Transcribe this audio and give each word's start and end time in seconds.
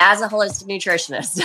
as 0.00 0.20
a 0.20 0.28
holistic 0.28 0.68
nutritionist, 0.68 1.40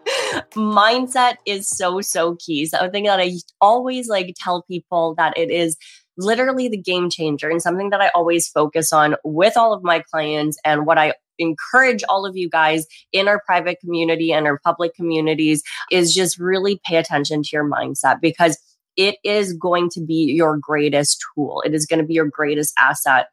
mindset 0.52 1.36
is 1.46 1.68
so, 1.68 2.00
so 2.00 2.36
key. 2.36 2.66
So, 2.66 2.78
Something 2.78 3.04
that 3.04 3.20
I 3.20 3.32
always 3.60 4.08
like 4.08 4.34
tell 4.38 4.62
people 4.62 5.14
that 5.16 5.36
it 5.36 5.50
is 5.50 5.76
literally 6.16 6.68
the 6.68 6.80
game 6.80 7.08
changer 7.08 7.48
and 7.48 7.62
something 7.62 7.90
that 7.90 8.00
I 8.00 8.08
always 8.14 8.48
focus 8.48 8.92
on 8.92 9.14
with 9.24 9.56
all 9.56 9.72
of 9.72 9.82
my 9.82 10.02
clients 10.10 10.58
and 10.64 10.84
what 10.84 10.98
I 10.98 11.14
encourage 11.38 12.02
all 12.08 12.26
of 12.26 12.36
you 12.36 12.48
guys 12.48 12.86
in 13.12 13.28
our 13.28 13.40
private 13.46 13.78
community 13.80 14.32
and 14.32 14.46
our 14.46 14.58
public 14.58 14.94
communities 14.94 15.62
is 15.92 16.12
just 16.12 16.38
really 16.38 16.80
pay 16.84 16.96
attention 16.96 17.42
to 17.44 17.50
your 17.52 17.68
mindset 17.68 18.20
because 18.20 18.58
it 18.96 19.16
is 19.22 19.52
going 19.52 19.88
to 19.90 20.00
be 20.04 20.32
your 20.34 20.58
greatest 20.58 21.24
tool. 21.34 21.62
It 21.64 21.72
is 21.72 21.86
going 21.86 22.00
to 22.00 22.06
be 22.06 22.14
your 22.14 22.28
greatest 22.28 22.74
asset 22.76 23.28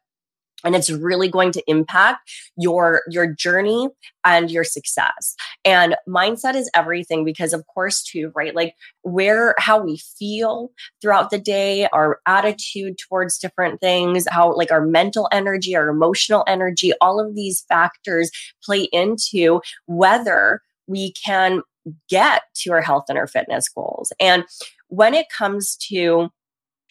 and 0.64 0.74
it's 0.74 0.90
really 0.90 1.28
going 1.28 1.52
to 1.52 1.62
impact 1.70 2.30
your 2.56 3.02
your 3.08 3.26
journey 3.26 3.88
and 4.24 4.50
your 4.50 4.64
success. 4.64 5.36
And 5.64 5.96
mindset 6.08 6.54
is 6.54 6.70
everything 6.74 7.24
because 7.24 7.52
of 7.52 7.66
course 7.66 8.02
too 8.02 8.32
right? 8.34 8.54
Like 8.54 8.74
where 9.02 9.54
how 9.58 9.78
we 9.78 9.98
feel 10.18 10.70
throughout 11.00 11.30
the 11.30 11.38
day 11.38 11.86
our 11.92 12.20
attitude 12.26 12.96
towards 12.98 13.38
different 13.38 13.80
things 13.80 14.26
how 14.30 14.54
like 14.54 14.72
our 14.72 14.84
mental 14.84 15.28
energy 15.30 15.76
our 15.76 15.88
emotional 15.88 16.44
energy 16.46 16.92
all 17.00 17.20
of 17.20 17.34
these 17.34 17.62
factors 17.68 18.30
play 18.64 18.84
into 18.92 19.60
whether 19.86 20.60
we 20.86 21.12
can 21.12 21.62
get 22.08 22.42
to 22.54 22.72
our 22.72 22.80
health 22.80 23.04
and 23.08 23.18
our 23.18 23.26
fitness 23.26 23.68
goals. 23.68 24.12
And 24.20 24.44
when 24.88 25.14
it 25.14 25.26
comes 25.28 25.76
to 25.88 26.30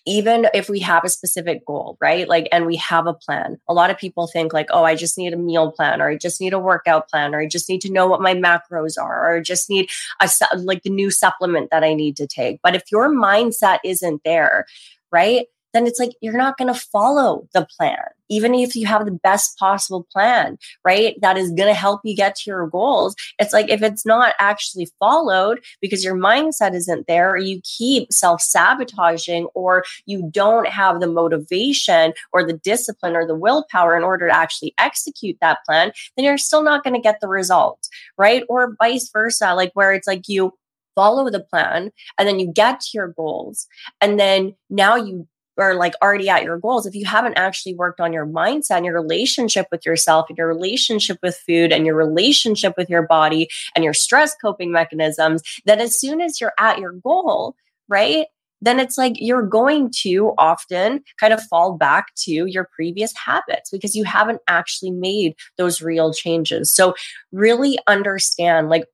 even 0.05 0.47
if 0.53 0.69
we 0.69 0.79
have 0.79 1.03
a 1.03 1.09
specific 1.09 1.65
goal, 1.65 1.97
right? 1.99 2.27
Like, 2.27 2.47
and 2.51 2.65
we 2.65 2.75
have 2.77 3.07
a 3.07 3.13
plan. 3.13 3.59
A 3.67 3.73
lot 3.73 3.89
of 3.89 3.97
people 3.97 4.27
think 4.27 4.53
like, 4.53 4.67
oh, 4.69 4.83
I 4.83 4.95
just 4.95 5.17
need 5.17 5.33
a 5.33 5.37
meal 5.37 5.71
plan 5.71 6.01
or 6.01 6.09
I 6.09 6.17
just 6.17 6.39
need 6.39 6.53
a 6.53 6.59
workout 6.59 7.09
plan 7.09 7.33
or 7.33 7.41
I 7.41 7.47
just 7.47 7.67
need 7.69 7.81
to 7.81 7.91
know 7.91 8.05
what 8.05 8.21
my 8.21 8.35
macros 8.35 9.01
are 9.01 9.25
or 9.31 9.37
I 9.37 9.41
just 9.41 9.69
need 9.69 9.89
a, 10.21 10.29
like 10.57 10.83
the 10.83 10.91
new 10.91 11.09
supplement 11.09 11.69
that 11.71 11.83
I 11.83 11.93
need 11.93 12.17
to 12.17 12.27
take. 12.27 12.59
But 12.61 12.75
if 12.75 12.91
your 12.91 13.09
mindset 13.09 13.79
isn't 13.83 14.21
there, 14.23 14.65
right? 15.11 15.47
Then 15.75 15.85
it's 15.85 15.99
like 15.99 16.11
you're 16.21 16.37
not 16.37 16.57
going 16.57 16.73
to 16.73 16.79
follow 16.79 17.47
the 17.53 17.67
plan, 17.77 17.97
even 18.29 18.55
if 18.55 18.75
you 18.75 18.87
have 18.87 19.05
the 19.05 19.11
best 19.11 19.57
possible 19.59 20.07
plan, 20.11 20.57
right? 20.83 21.15
That 21.21 21.37
is 21.37 21.51
going 21.51 21.67
to 21.67 21.73
help 21.73 22.01
you 22.03 22.15
get 22.15 22.35
to 22.37 22.43
your 22.49 22.67
goals. 22.67 23.15
It's 23.39 23.53
like 23.53 23.69
if 23.69 23.83
it's 23.83 24.05
not 24.05 24.33
actually 24.39 24.87
followed 24.99 25.63
because 25.81 26.03
your 26.03 26.15
mindset 26.15 26.73
isn't 26.73 27.07
there, 27.07 27.31
or 27.31 27.37
you 27.37 27.61
keep 27.63 28.11
self 28.13 28.41
sabotaging, 28.41 29.47
or 29.53 29.83
you 30.05 30.29
don't 30.31 30.67
have 30.67 30.99
the 30.99 31.07
motivation 31.07 32.13
or 32.31 32.45
the 32.45 32.53
discipline 32.53 33.15
or 33.15 33.27
the 33.27 33.35
willpower 33.35 33.97
in 33.97 34.03
order 34.03 34.27
to 34.27 34.35
actually 34.35 34.73
execute 34.79 35.37
that 35.41 35.59
plan, 35.65 35.91
then 36.15 36.25
you're 36.25 36.37
still 36.37 36.63
not 36.63 36.83
going 36.83 36.93
to 36.93 37.01
get 37.01 37.19
the 37.19 37.27
results, 37.27 37.89
right? 38.17 38.43
Or 38.49 38.75
vice 38.79 39.09
versa, 39.11 39.53
like 39.53 39.71
where 39.73 39.93
it's 39.93 40.07
like 40.07 40.27
you 40.27 40.53
follow 40.95 41.29
the 41.29 41.41
plan 41.41 41.91
and 42.17 42.27
then 42.27 42.39
you 42.39 42.51
get 42.51 42.79
to 42.79 42.89
your 42.93 43.09
goals 43.09 43.67
and 44.01 44.17
then 44.17 44.55
now 44.69 44.95
you 44.95 45.27
are 45.57 45.75
like 45.75 45.93
already 46.01 46.29
at 46.29 46.43
your 46.43 46.59
goals, 46.59 46.85
if 46.85 46.95
you 46.95 47.05
haven't 47.05 47.37
actually 47.37 47.75
worked 47.75 47.99
on 47.99 48.13
your 48.13 48.25
mindset 48.25 48.77
and 48.77 48.85
your 48.85 48.93
relationship 48.93 49.67
with 49.71 49.85
yourself 49.85 50.27
and 50.29 50.37
your 50.37 50.47
relationship 50.47 51.17
with 51.23 51.37
food 51.37 51.71
and 51.71 51.85
your 51.85 51.95
relationship 51.95 52.73
with 52.77 52.89
your 52.89 53.03
body 53.03 53.47
and 53.75 53.83
your 53.83 53.93
stress 53.93 54.35
coping 54.41 54.71
mechanisms, 54.71 55.41
then 55.65 55.79
as 55.79 55.99
soon 55.99 56.21
as 56.21 56.41
you're 56.41 56.53
at 56.59 56.79
your 56.79 56.91
goal, 56.91 57.55
right? 57.87 58.27
Then 58.61 58.79
it's 58.79 58.97
like 58.97 59.13
you're 59.17 59.45
going 59.45 59.91
to 60.01 60.33
often 60.37 61.03
kind 61.19 61.33
of 61.33 61.41
fall 61.43 61.77
back 61.77 62.07
to 62.23 62.31
your 62.31 62.67
previous 62.75 63.13
habits 63.15 63.69
because 63.69 63.95
you 63.95 64.03
haven't 64.05 64.41
actually 64.47 64.91
made 64.91 65.35
those 65.57 65.81
real 65.81 66.13
changes. 66.13 66.73
So, 66.73 66.95
really 67.31 67.77
understand 67.85 68.69
like 68.69 68.85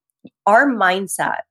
our 0.46 0.66
mindset 0.66 1.42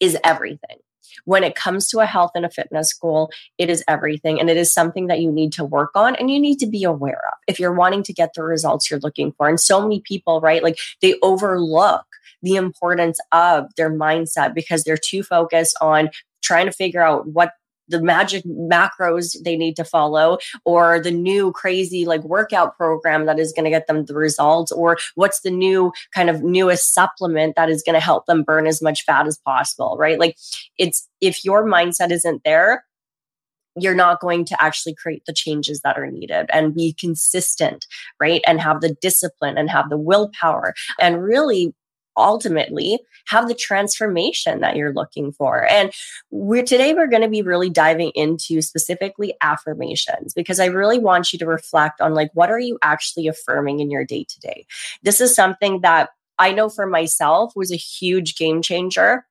is 0.00 0.18
everything 0.24 0.78
when 1.24 1.44
it 1.44 1.54
comes 1.54 1.88
to 1.88 2.00
a 2.00 2.06
health 2.06 2.32
and 2.34 2.44
a 2.44 2.50
fitness 2.50 2.92
goal, 2.92 3.30
it 3.58 3.70
is 3.70 3.84
everything. 3.88 4.40
And 4.40 4.50
it 4.50 4.56
is 4.56 4.72
something 4.72 5.06
that 5.08 5.20
you 5.20 5.30
need 5.30 5.52
to 5.54 5.64
work 5.64 5.90
on 5.94 6.16
and 6.16 6.30
you 6.30 6.40
need 6.40 6.58
to 6.60 6.66
be 6.66 6.84
aware 6.84 7.22
of 7.32 7.38
if 7.46 7.58
you're 7.58 7.74
wanting 7.74 8.02
to 8.04 8.12
get 8.12 8.34
the 8.34 8.42
results 8.42 8.90
you're 8.90 9.00
looking 9.00 9.32
for. 9.32 9.48
And 9.48 9.60
so 9.60 9.80
many 9.80 10.00
people, 10.00 10.40
right, 10.40 10.62
like 10.62 10.78
they 11.00 11.16
overlook 11.22 12.04
the 12.42 12.56
importance 12.56 13.18
of 13.32 13.66
their 13.76 13.90
mindset 13.90 14.54
because 14.54 14.84
they're 14.84 14.96
too 14.96 15.22
focused 15.22 15.76
on 15.80 16.10
trying 16.42 16.66
to 16.66 16.72
figure 16.72 17.02
out 17.02 17.26
what 17.28 17.52
the 17.90 18.02
magic 18.02 18.44
macros 18.44 19.36
they 19.44 19.56
need 19.56 19.76
to 19.76 19.84
follow 19.84 20.38
or 20.64 21.00
the 21.00 21.10
new 21.10 21.52
crazy 21.52 22.04
like 22.04 22.22
workout 22.24 22.76
program 22.76 23.26
that 23.26 23.38
is 23.38 23.52
going 23.52 23.64
to 23.64 23.70
get 23.70 23.86
them 23.86 24.04
the 24.04 24.14
results 24.14 24.72
or 24.72 24.96
what's 25.14 25.40
the 25.40 25.50
new 25.50 25.92
kind 26.14 26.30
of 26.30 26.42
newest 26.42 26.94
supplement 26.94 27.54
that 27.56 27.68
is 27.68 27.82
going 27.84 27.94
to 27.94 28.00
help 28.00 28.26
them 28.26 28.42
burn 28.42 28.66
as 28.66 28.80
much 28.80 29.04
fat 29.04 29.26
as 29.26 29.38
possible 29.38 29.96
right 29.98 30.18
like 30.18 30.36
it's 30.78 31.08
if 31.20 31.44
your 31.44 31.64
mindset 31.64 32.10
isn't 32.10 32.42
there 32.44 32.84
you're 33.76 33.94
not 33.94 34.20
going 34.20 34.44
to 34.44 34.62
actually 34.62 34.94
create 34.94 35.24
the 35.26 35.32
changes 35.32 35.80
that 35.82 35.96
are 35.96 36.10
needed 36.10 36.46
and 36.52 36.74
be 36.74 36.94
consistent, 36.98 37.86
right? 38.18 38.42
And 38.46 38.60
have 38.60 38.80
the 38.80 38.96
discipline 39.00 39.56
and 39.56 39.70
have 39.70 39.88
the 39.88 39.96
willpower 39.96 40.74
and 40.98 41.22
really 41.22 41.72
ultimately 42.20 43.00
have 43.26 43.48
the 43.48 43.54
transformation 43.54 44.60
that 44.60 44.76
you're 44.76 44.92
looking 44.92 45.32
for. 45.32 45.66
And 45.70 45.92
we're 46.30 46.64
today 46.64 46.94
we're 46.94 47.08
going 47.08 47.22
to 47.22 47.28
be 47.28 47.42
really 47.42 47.70
diving 47.70 48.10
into 48.14 48.62
specifically 48.62 49.34
affirmations 49.40 50.34
because 50.34 50.60
I 50.60 50.66
really 50.66 50.98
want 50.98 51.32
you 51.32 51.38
to 51.40 51.46
reflect 51.46 52.00
on 52.00 52.14
like 52.14 52.30
what 52.34 52.50
are 52.50 52.58
you 52.58 52.78
actually 52.82 53.26
affirming 53.26 53.80
in 53.80 53.90
your 53.90 54.04
day 54.04 54.24
to 54.28 54.40
day. 54.40 54.66
This 55.02 55.20
is 55.20 55.34
something 55.34 55.80
that 55.80 56.10
I 56.38 56.52
know 56.52 56.68
for 56.68 56.86
myself 56.86 57.52
was 57.54 57.70
a 57.70 57.76
huge 57.76 58.36
game 58.36 58.62
changer 58.62 59.26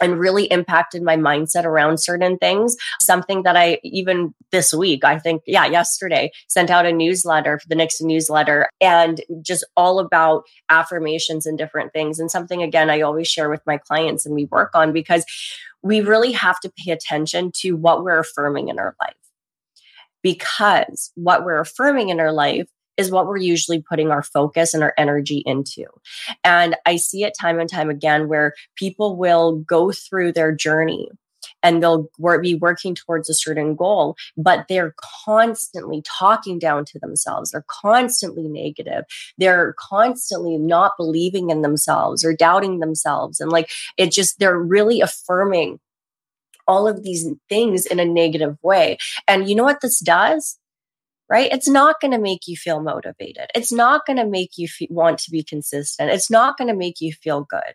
and 0.00 0.18
really 0.18 0.44
impacted 0.46 1.02
my 1.02 1.16
mindset 1.16 1.64
around 1.64 1.98
certain 1.98 2.38
things. 2.38 2.76
Something 3.00 3.42
that 3.42 3.56
I 3.56 3.78
even 3.82 4.34
this 4.50 4.72
week, 4.72 5.04
I 5.04 5.18
think, 5.18 5.42
yeah, 5.46 5.66
yesterday 5.66 6.30
sent 6.48 6.70
out 6.70 6.86
a 6.86 6.92
newsletter 6.92 7.58
for 7.58 7.68
the 7.68 7.74
next 7.74 8.00
newsletter 8.00 8.68
and 8.80 9.20
just 9.42 9.64
all 9.76 9.98
about 9.98 10.44
affirmations 10.70 11.46
and 11.46 11.58
different 11.58 11.92
things. 11.92 12.18
And 12.18 12.30
something, 12.30 12.62
again, 12.62 12.90
I 12.90 13.00
always 13.00 13.28
share 13.28 13.50
with 13.50 13.62
my 13.66 13.78
clients 13.78 14.26
and 14.26 14.34
we 14.34 14.46
work 14.46 14.70
on 14.74 14.92
because 14.92 15.24
we 15.82 16.00
really 16.00 16.32
have 16.32 16.60
to 16.60 16.72
pay 16.84 16.90
attention 16.90 17.52
to 17.56 17.72
what 17.72 18.02
we're 18.02 18.18
affirming 18.18 18.68
in 18.68 18.78
our 18.78 18.96
life. 19.00 19.14
Because 20.22 21.12
what 21.14 21.44
we're 21.44 21.60
affirming 21.60 22.08
in 22.08 22.18
our 22.18 22.32
life 22.32 22.66
is 22.96 23.10
what 23.10 23.26
we're 23.26 23.36
usually 23.36 23.82
putting 23.82 24.10
our 24.10 24.22
focus 24.22 24.74
and 24.74 24.82
our 24.82 24.94
energy 24.96 25.42
into. 25.46 25.84
And 26.44 26.76
I 26.86 26.96
see 26.96 27.24
it 27.24 27.34
time 27.38 27.58
and 27.58 27.70
time 27.70 27.90
again 27.90 28.28
where 28.28 28.54
people 28.76 29.16
will 29.16 29.56
go 29.56 29.92
through 29.92 30.32
their 30.32 30.52
journey 30.52 31.10
and 31.62 31.82
they'll 31.82 32.08
be 32.40 32.54
working 32.54 32.94
towards 32.94 33.28
a 33.28 33.34
certain 33.34 33.74
goal, 33.74 34.16
but 34.36 34.66
they're 34.68 34.94
constantly 35.24 36.02
talking 36.02 36.58
down 36.58 36.84
to 36.86 36.98
themselves. 36.98 37.50
They're 37.50 37.64
constantly 37.68 38.48
negative. 38.48 39.04
They're 39.38 39.74
constantly 39.78 40.58
not 40.58 40.92
believing 40.96 41.50
in 41.50 41.62
themselves 41.62 42.24
or 42.24 42.34
doubting 42.34 42.80
themselves. 42.80 43.40
And 43.40 43.50
like 43.50 43.70
it 43.96 44.12
just, 44.12 44.38
they're 44.38 44.58
really 44.58 45.00
affirming 45.00 45.80
all 46.68 46.88
of 46.88 47.02
these 47.02 47.28
things 47.48 47.86
in 47.86 48.00
a 48.00 48.04
negative 48.04 48.56
way. 48.62 48.98
And 49.28 49.48
you 49.48 49.54
know 49.54 49.64
what 49.64 49.80
this 49.80 50.00
does? 50.00 50.58
Right? 51.28 51.50
It's 51.52 51.68
not 51.68 52.00
going 52.00 52.12
to 52.12 52.18
make 52.18 52.46
you 52.46 52.56
feel 52.56 52.80
motivated. 52.80 53.46
It's 53.54 53.72
not 53.72 54.06
going 54.06 54.18
to 54.18 54.26
make 54.26 54.56
you 54.56 54.68
f- 54.68 54.88
want 54.90 55.18
to 55.20 55.30
be 55.30 55.42
consistent. 55.42 56.10
It's 56.10 56.30
not 56.30 56.56
going 56.56 56.68
to 56.68 56.74
make 56.74 57.00
you 57.00 57.12
feel 57.12 57.46
good. 57.48 57.74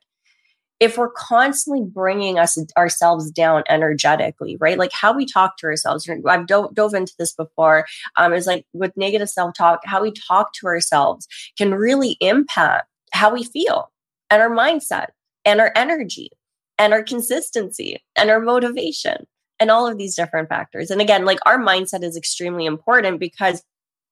If 0.79 0.97
we're 0.97 1.11
constantly 1.11 1.83
bringing 1.85 2.39
us 2.39 2.57
ourselves 2.75 3.29
down 3.29 3.63
energetically, 3.69 4.57
right? 4.59 4.79
Like 4.79 4.91
how 4.91 5.13
we 5.13 5.25
talk 5.27 5.57
to 5.57 5.67
ourselves. 5.67 6.09
I've 6.27 6.47
dove, 6.47 6.73
dove 6.73 6.95
into 6.95 7.13
this 7.19 7.33
before. 7.33 7.85
Um, 8.15 8.33
is 8.33 8.47
like 8.47 8.65
with 8.73 8.97
negative 8.97 9.29
self 9.29 9.53
talk, 9.55 9.81
how 9.83 10.01
we 10.01 10.11
talk 10.11 10.53
to 10.53 10.65
ourselves 10.65 11.27
can 11.55 11.75
really 11.75 12.17
impact 12.19 12.87
how 13.11 13.31
we 13.31 13.43
feel 13.43 13.91
and 14.31 14.41
our 14.41 14.49
mindset 14.49 15.07
and 15.45 15.59
our 15.59 15.71
energy 15.75 16.31
and 16.79 16.93
our 16.93 17.03
consistency 17.03 18.01
and 18.15 18.31
our 18.31 18.39
motivation 18.39 19.27
and 19.61 19.69
all 19.69 19.87
of 19.87 19.97
these 19.97 20.15
different 20.15 20.49
factors. 20.49 20.89
And 20.89 20.99
again, 20.99 21.23
like 21.23 21.39
our 21.45 21.59
mindset 21.59 22.03
is 22.03 22.17
extremely 22.17 22.65
important 22.65 23.19
because 23.19 23.63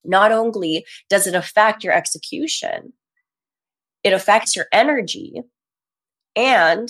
not 0.06 0.32
only 0.32 0.86
does 1.10 1.26
it 1.28 1.34
affect 1.34 1.84
your 1.84 1.92
execution, 1.92 2.94
it 4.04 4.14
affects 4.14 4.56
your 4.56 4.68
energy 4.72 5.42
and 6.36 6.90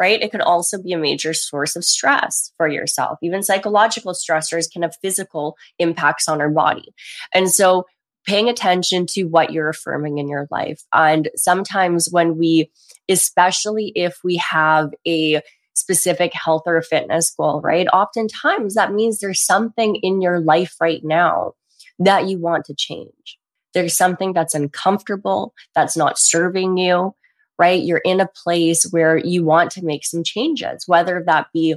right? 0.00 0.20
It 0.20 0.32
can 0.32 0.40
also 0.40 0.82
be 0.82 0.92
a 0.92 0.98
major 0.98 1.32
source 1.32 1.76
of 1.76 1.84
stress 1.84 2.52
for 2.56 2.66
yourself. 2.66 3.18
Even 3.22 3.40
psychological 3.40 4.14
stressors 4.14 4.68
can 4.70 4.82
have 4.82 4.96
physical 5.00 5.56
impacts 5.78 6.26
on 6.26 6.40
our 6.40 6.50
body. 6.50 6.92
And 7.32 7.48
so 7.48 7.84
paying 8.26 8.48
attention 8.48 9.06
to 9.06 9.24
what 9.24 9.52
you're 9.52 9.68
affirming 9.68 10.18
in 10.18 10.28
your 10.28 10.48
life. 10.50 10.82
And 10.92 11.28
sometimes 11.36 12.08
when 12.10 12.36
we, 12.36 12.72
especially 13.08 13.92
if 13.94 14.18
we 14.24 14.36
have 14.38 14.90
a 15.06 15.40
specific 15.74 16.32
health 16.34 16.62
or 16.66 16.80
fitness 16.82 17.32
goal, 17.36 17.60
right? 17.60 17.86
Oftentimes 17.88 18.74
that 18.74 18.92
means 18.92 19.18
there's 19.18 19.44
something 19.44 19.96
in 19.96 20.20
your 20.20 20.40
life 20.40 20.74
right 20.80 21.02
now 21.04 21.52
that 21.98 22.28
you 22.28 22.38
want 22.38 22.64
to 22.66 22.74
change. 22.74 23.38
There's 23.74 23.96
something 23.96 24.32
that's 24.32 24.54
uncomfortable, 24.54 25.54
that's 25.74 25.96
not 25.96 26.18
serving 26.18 26.76
you, 26.76 27.14
right? 27.58 27.82
You're 27.82 28.02
in 28.04 28.20
a 28.20 28.28
place 28.28 28.84
where 28.90 29.16
you 29.16 29.44
want 29.44 29.70
to 29.72 29.84
make 29.84 30.04
some 30.04 30.24
changes, 30.24 30.84
whether 30.86 31.22
that 31.26 31.46
be 31.52 31.76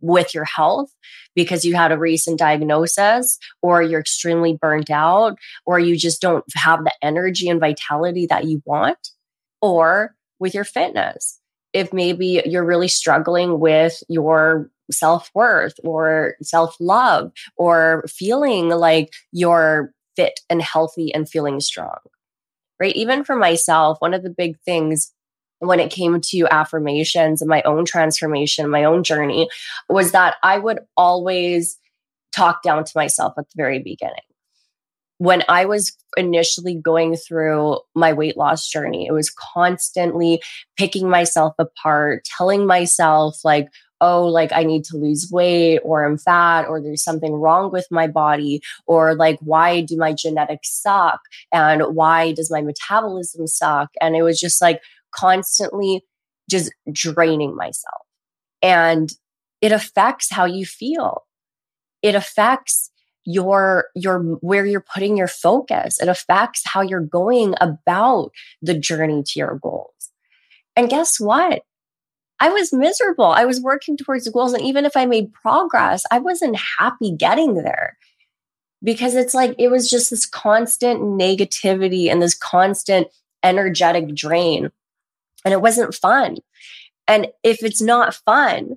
with 0.00 0.34
your 0.34 0.44
health 0.44 0.90
because 1.34 1.64
you 1.64 1.74
had 1.74 1.92
a 1.92 1.98
recent 1.98 2.38
diagnosis 2.38 3.38
or 3.60 3.82
you're 3.82 4.00
extremely 4.00 4.56
burnt 4.60 4.90
out 4.90 5.36
or 5.66 5.78
you 5.78 5.96
just 5.96 6.22
don't 6.22 6.44
have 6.54 6.82
the 6.84 6.92
energy 7.02 7.48
and 7.48 7.60
vitality 7.60 8.26
that 8.26 8.44
you 8.44 8.62
want 8.64 9.10
or 9.60 10.14
with 10.38 10.54
your 10.54 10.64
fitness 10.64 11.38
if 11.72 11.92
maybe 11.92 12.42
you're 12.44 12.64
really 12.64 12.88
struggling 12.88 13.58
with 13.60 14.02
your 14.08 14.70
self-worth 14.90 15.74
or 15.84 16.34
self-love 16.42 17.32
or 17.56 18.04
feeling 18.08 18.68
like 18.68 19.12
you're 19.32 19.92
fit 20.16 20.40
and 20.50 20.60
healthy 20.60 21.12
and 21.14 21.28
feeling 21.28 21.60
strong 21.60 21.96
right? 22.82 22.96
Even 22.96 23.22
for 23.22 23.36
myself, 23.36 23.98
one 24.00 24.12
of 24.12 24.24
the 24.24 24.30
big 24.30 24.58
things 24.60 25.12
when 25.60 25.78
it 25.78 25.92
came 25.92 26.20
to 26.20 26.48
affirmations 26.50 27.40
and 27.40 27.48
my 27.48 27.62
own 27.62 27.84
transformation, 27.84 28.68
my 28.68 28.82
own 28.82 29.04
journey, 29.04 29.48
was 29.88 30.10
that 30.10 30.34
I 30.42 30.58
would 30.58 30.80
always 30.96 31.78
talk 32.32 32.64
down 32.64 32.82
to 32.82 32.92
myself 32.96 33.34
at 33.38 33.44
the 33.44 33.54
very 33.56 33.78
beginning. 33.78 34.16
When 35.22 35.44
I 35.48 35.66
was 35.66 35.96
initially 36.16 36.74
going 36.74 37.14
through 37.14 37.78
my 37.94 38.12
weight 38.12 38.36
loss 38.36 38.68
journey, 38.68 39.06
it 39.06 39.12
was 39.12 39.30
constantly 39.30 40.42
picking 40.76 41.08
myself 41.08 41.54
apart, 41.60 42.24
telling 42.24 42.66
myself, 42.66 43.36
like, 43.44 43.68
oh, 44.00 44.26
like 44.26 44.50
I 44.52 44.64
need 44.64 44.82
to 44.86 44.96
lose 44.96 45.30
weight 45.30 45.78
or 45.84 46.04
I'm 46.04 46.18
fat 46.18 46.62
or 46.62 46.80
there's 46.80 47.04
something 47.04 47.34
wrong 47.34 47.70
with 47.70 47.86
my 47.88 48.08
body 48.08 48.62
or 48.88 49.14
like, 49.14 49.38
why 49.38 49.82
do 49.82 49.96
my 49.96 50.12
genetics 50.12 50.72
suck? 50.72 51.20
And 51.52 51.82
why 51.94 52.32
does 52.32 52.50
my 52.50 52.60
metabolism 52.60 53.46
suck? 53.46 53.90
And 54.00 54.16
it 54.16 54.22
was 54.22 54.40
just 54.40 54.60
like 54.60 54.80
constantly 55.14 56.02
just 56.50 56.72
draining 56.90 57.54
myself. 57.54 58.02
And 58.60 59.08
it 59.60 59.70
affects 59.70 60.32
how 60.32 60.46
you 60.46 60.66
feel. 60.66 61.22
It 62.02 62.16
affects 62.16 62.90
your 63.24 63.86
your 63.94 64.20
where 64.40 64.66
you're 64.66 64.84
putting 64.92 65.16
your 65.16 65.28
focus 65.28 66.00
it 66.00 66.08
affects 66.08 66.62
how 66.64 66.80
you're 66.80 67.00
going 67.00 67.54
about 67.60 68.30
the 68.60 68.74
journey 68.74 69.22
to 69.22 69.38
your 69.38 69.58
goals 69.62 70.10
and 70.76 70.88
guess 70.88 71.20
what 71.20 71.62
I 72.42 72.48
was 72.48 72.72
miserable. 72.72 73.26
I 73.26 73.44
was 73.44 73.60
working 73.60 73.96
towards 73.96 74.28
goals. 74.28 74.52
And 74.52 74.64
even 74.64 74.84
if 74.84 74.96
I 74.96 75.06
made 75.06 75.32
progress, 75.32 76.02
I 76.10 76.18
wasn't 76.18 76.58
happy 76.76 77.12
getting 77.12 77.54
there 77.54 77.96
because 78.82 79.14
it's 79.14 79.32
like 79.32 79.54
it 79.58 79.68
was 79.68 79.88
just 79.88 80.10
this 80.10 80.26
constant 80.26 81.00
negativity 81.00 82.10
and 82.10 82.20
this 82.20 82.34
constant 82.34 83.06
energetic 83.44 84.12
drain. 84.12 84.72
And 85.44 85.54
it 85.54 85.62
wasn't 85.62 85.94
fun. 85.94 86.38
And 87.06 87.28
if 87.44 87.62
it's 87.62 87.80
not 87.80 88.14
fun, 88.14 88.76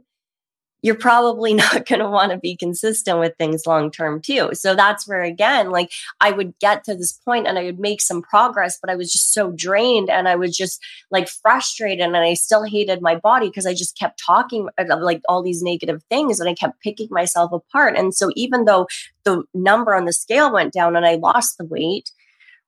you're 0.86 0.94
probably 0.94 1.54
not 1.66 1.88
going 1.88 2.00
to 2.00 2.08
want 2.08 2.32
to 2.32 2.38
be 2.38 2.56
consistent 2.56 3.20
with 3.20 3.36
things 3.38 3.66
long 3.66 3.90
term 3.90 4.22
too. 4.22 4.52
So 4.54 4.76
that's 4.76 5.08
where 5.08 5.24
again, 5.24 5.72
like 5.72 5.92
I 6.22 6.32
would 6.32 6.58
get 6.60 6.84
to 6.84 6.94
this 6.94 7.12
point 7.12 7.48
and 7.48 7.58
I 7.58 7.64
would 7.64 7.80
make 7.80 8.02
some 8.02 8.22
progress, 8.22 8.78
but 8.80 8.92
I 8.92 8.96
was 8.96 9.12
just 9.12 9.34
so 9.34 9.52
drained 9.52 10.12
and 10.12 10.28
I 10.28 10.36
was 10.36 10.56
just 10.56 10.80
like 11.10 11.28
frustrated 11.28 12.06
and 12.06 12.16
I 12.16 12.36
still 12.36 12.64
hated 12.64 13.02
my 13.02 13.16
body 13.16 13.48
because 13.48 13.66
I 13.66 13.74
just 13.74 13.98
kept 13.98 14.22
talking 14.24 14.70
uh, 14.78 14.84
like 15.02 15.22
all 15.28 15.42
these 15.42 15.64
negative 15.64 16.04
things 16.08 16.40
and 16.40 16.48
I 16.48 16.54
kept 16.54 16.82
picking 16.82 17.08
myself 17.10 17.52
apart. 17.52 17.98
And 17.98 18.14
so 18.14 18.30
even 18.36 18.66
though 18.66 18.86
the 19.24 19.44
number 19.56 19.96
on 19.96 20.06
the 20.06 20.14
scale 20.14 20.54
went 20.54 20.72
down 20.72 20.96
and 20.96 21.06
I 21.06 21.16
lost 21.16 21.58
the 21.58 21.66
weight, 21.66 22.12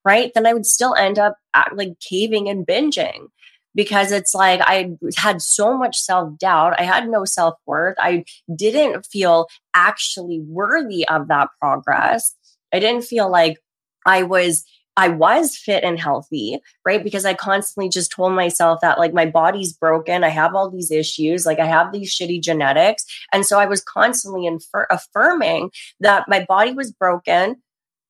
right, 0.04 0.32
then 0.34 0.48
I 0.48 0.54
would 0.54 0.66
still 0.66 0.96
end 0.96 1.20
up 1.20 1.38
at, 1.54 1.78
like 1.78 2.00
caving 2.00 2.50
and 2.50 2.66
binging 2.66 3.28
because 3.76 4.12
it's 4.12 4.34
like 4.34 4.62
I 4.64 4.98
had 5.18 5.42
so 5.42 5.78
much 5.78 5.98
self 5.98 6.38
doubt. 6.40 6.80
I 6.80 6.84
had 6.84 7.10
no 7.10 7.26
self 7.26 7.56
worth. 7.66 7.96
I 8.00 8.26
didn't 8.56 9.06
feel 9.06 9.48
actually 9.74 10.42
worthy 10.42 11.08
of 11.08 11.28
that 11.28 11.50
progress. 11.62 12.36
I 12.74 12.80
didn't 12.80 13.04
feel 13.04 13.30
like 13.30 13.58
I 14.06 14.24
was 14.24 14.64
I 14.98 15.10
was 15.10 15.56
fit 15.56 15.84
and 15.84 16.00
healthy, 16.00 16.60
right? 16.84 17.04
Because 17.04 17.24
I 17.24 17.36
constantly 17.36 17.88
just 17.88 18.12
told 18.12 18.34
myself 18.34 18.80
that 18.82 18.98
like 18.98 19.14
my 19.14 19.28
body's 19.28 19.72
broken. 19.72 20.24
I 20.24 20.30
have 20.30 20.56
all 20.56 20.72
these 20.72 20.90
issues. 20.90 21.46
Like 21.46 21.60
I 21.60 21.68
have 21.68 21.92
these 21.92 22.14
shitty 22.14 22.42
genetics. 22.42 23.06
And 23.32 23.46
so 23.46 23.60
I 23.60 23.68
was 23.68 23.82
constantly 23.84 24.48
infer- 24.48 24.88
affirming 24.90 25.70
that 26.00 26.28
my 26.28 26.44
body 26.46 26.74
was 26.74 26.92
broken, 26.92 27.62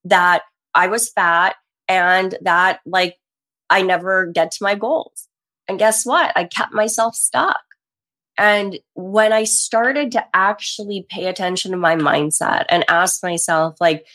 that 0.06 0.44
I 0.74 0.88
was 0.88 1.12
fat, 1.12 1.58
and 1.90 2.38
that 2.42 2.80
like 2.86 3.18
I 3.70 3.82
never 3.82 4.26
get 4.26 4.52
to 4.52 4.64
my 4.64 4.76
goals. 4.76 5.27
And 5.68 5.80
guess 5.80 6.06
what? 6.06 6.32
I 6.36 6.46
kept 6.46 6.74
myself 6.74 7.16
stuck. 7.16 7.60
And 8.38 8.80
when 8.94 9.34
I 9.34 9.46
started 9.46 10.12
to 10.12 10.24
actually 10.34 11.06
pay 11.10 11.26
attention 11.26 11.72
to 11.72 11.78
my 11.78 11.96
mindset 11.96 12.66
and 12.70 12.86
ask 12.88 13.24
myself, 13.24 13.76
like, 13.80 14.06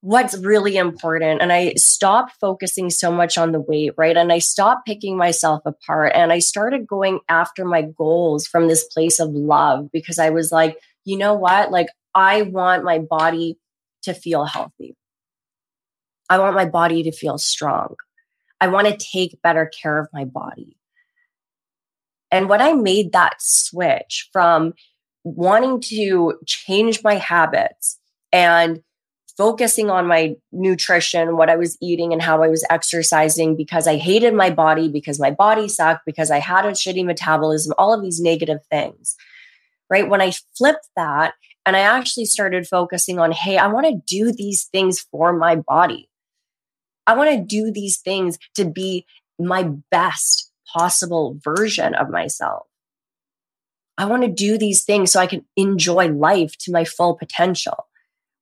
what's 0.00 0.36
really 0.38 0.76
important? 0.76 1.42
And 1.42 1.52
I 1.52 1.74
stopped 1.74 2.32
focusing 2.40 2.90
so 2.90 3.12
much 3.12 3.38
on 3.38 3.52
the 3.52 3.60
weight, 3.60 3.92
right? 3.96 4.16
And 4.16 4.32
I 4.32 4.38
stopped 4.38 4.86
picking 4.86 5.16
myself 5.16 5.62
apart 5.64 6.12
and 6.14 6.32
I 6.32 6.40
started 6.40 6.86
going 6.86 7.20
after 7.28 7.64
my 7.64 7.82
goals 7.82 8.46
from 8.46 8.66
this 8.66 8.84
place 8.84 9.20
of 9.20 9.30
love 9.30 9.90
because 9.92 10.18
I 10.18 10.30
was 10.30 10.50
like, 10.50 10.76
you 11.04 11.16
know 11.16 11.34
what? 11.34 11.70
Like, 11.70 11.86
I 12.14 12.42
want 12.42 12.84
my 12.84 12.98
body 12.98 13.58
to 14.02 14.12
feel 14.12 14.44
healthy. 14.44 14.96
I 16.28 16.38
want 16.38 16.56
my 16.56 16.64
body 16.64 17.04
to 17.04 17.12
feel 17.12 17.38
strong. 17.38 17.94
I 18.62 18.68
want 18.68 18.86
to 18.86 18.96
take 18.96 19.42
better 19.42 19.66
care 19.66 19.98
of 19.98 20.06
my 20.12 20.24
body. 20.24 20.76
And 22.30 22.48
when 22.48 22.62
I 22.62 22.74
made 22.74 23.10
that 23.10 23.42
switch 23.42 24.28
from 24.32 24.74
wanting 25.24 25.80
to 25.88 26.38
change 26.46 27.02
my 27.02 27.16
habits 27.16 27.98
and 28.32 28.80
focusing 29.36 29.90
on 29.90 30.06
my 30.06 30.36
nutrition, 30.52 31.36
what 31.36 31.50
I 31.50 31.56
was 31.56 31.76
eating, 31.82 32.12
and 32.12 32.22
how 32.22 32.44
I 32.44 32.48
was 32.48 32.64
exercising 32.70 33.56
because 33.56 33.88
I 33.88 33.96
hated 33.96 34.32
my 34.32 34.50
body, 34.50 34.88
because 34.88 35.18
my 35.18 35.32
body 35.32 35.66
sucked, 35.68 36.06
because 36.06 36.30
I 36.30 36.38
had 36.38 36.64
a 36.64 36.70
shitty 36.70 37.04
metabolism, 37.04 37.74
all 37.78 37.92
of 37.92 38.00
these 38.00 38.20
negative 38.20 38.60
things. 38.70 39.16
Right. 39.90 40.08
When 40.08 40.20
I 40.20 40.32
flipped 40.56 40.88
that 40.94 41.34
and 41.66 41.74
I 41.74 41.80
actually 41.80 42.26
started 42.26 42.68
focusing 42.68 43.18
on, 43.18 43.32
hey, 43.32 43.58
I 43.58 43.66
want 43.66 43.86
to 43.86 44.00
do 44.06 44.30
these 44.30 44.66
things 44.66 45.00
for 45.00 45.32
my 45.32 45.56
body. 45.56 46.08
I 47.06 47.16
want 47.16 47.30
to 47.30 47.44
do 47.44 47.70
these 47.70 47.98
things 47.98 48.38
to 48.54 48.64
be 48.64 49.06
my 49.38 49.70
best 49.90 50.50
possible 50.72 51.38
version 51.42 51.94
of 51.94 52.10
myself. 52.10 52.66
I 53.98 54.06
want 54.06 54.22
to 54.22 54.28
do 54.28 54.56
these 54.56 54.84
things 54.84 55.12
so 55.12 55.20
I 55.20 55.26
can 55.26 55.44
enjoy 55.56 56.08
life 56.08 56.56
to 56.58 56.72
my 56.72 56.84
full 56.84 57.14
potential. 57.16 57.86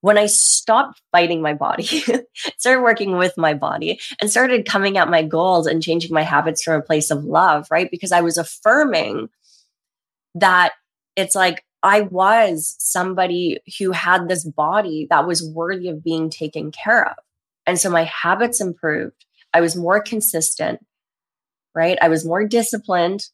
When 0.02 0.16
I 0.16 0.26
stopped 0.26 1.02
fighting 1.12 1.42
my 1.42 1.52
body, 1.52 1.84
started 2.58 2.82
working 2.82 3.18
with 3.18 3.36
my 3.36 3.52
body, 3.52 4.00
and 4.20 4.30
started 4.30 4.66
coming 4.66 4.96
at 4.96 5.10
my 5.10 5.22
goals 5.22 5.66
and 5.66 5.82
changing 5.82 6.14
my 6.14 6.22
habits 6.22 6.62
from 6.62 6.74
a 6.74 6.82
place 6.82 7.10
of 7.10 7.24
love, 7.24 7.66
right? 7.70 7.90
Because 7.90 8.12
I 8.12 8.22
was 8.22 8.38
affirming 8.38 9.28
that 10.34 10.72
it's 11.16 11.34
like 11.34 11.64
I 11.82 12.02
was 12.02 12.76
somebody 12.78 13.58
who 13.78 13.90
had 13.90 14.28
this 14.28 14.44
body 14.44 15.06
that 15.10 15.26
was 15.26 15.46
worthy 15.46 15.88
of 15.88 16.04
being 16.04 16.30
taken 16.30 16.70
care 16.70 17.06
of. 17.08 17.16
And 17.70 17.78
so 17.78 17.88
my 17.88 18.02
habits 18.02 18.60
improved. 18.60 19.24
I 19.54 19.60
was 19.60 19.76
more 19.76 20.00
consistent, 20.02 20.84
right? 21.72 21.96
I 22.02 22.08
was 22.08 22.26
more 22.26 22.44
disciplined 22.44 23.26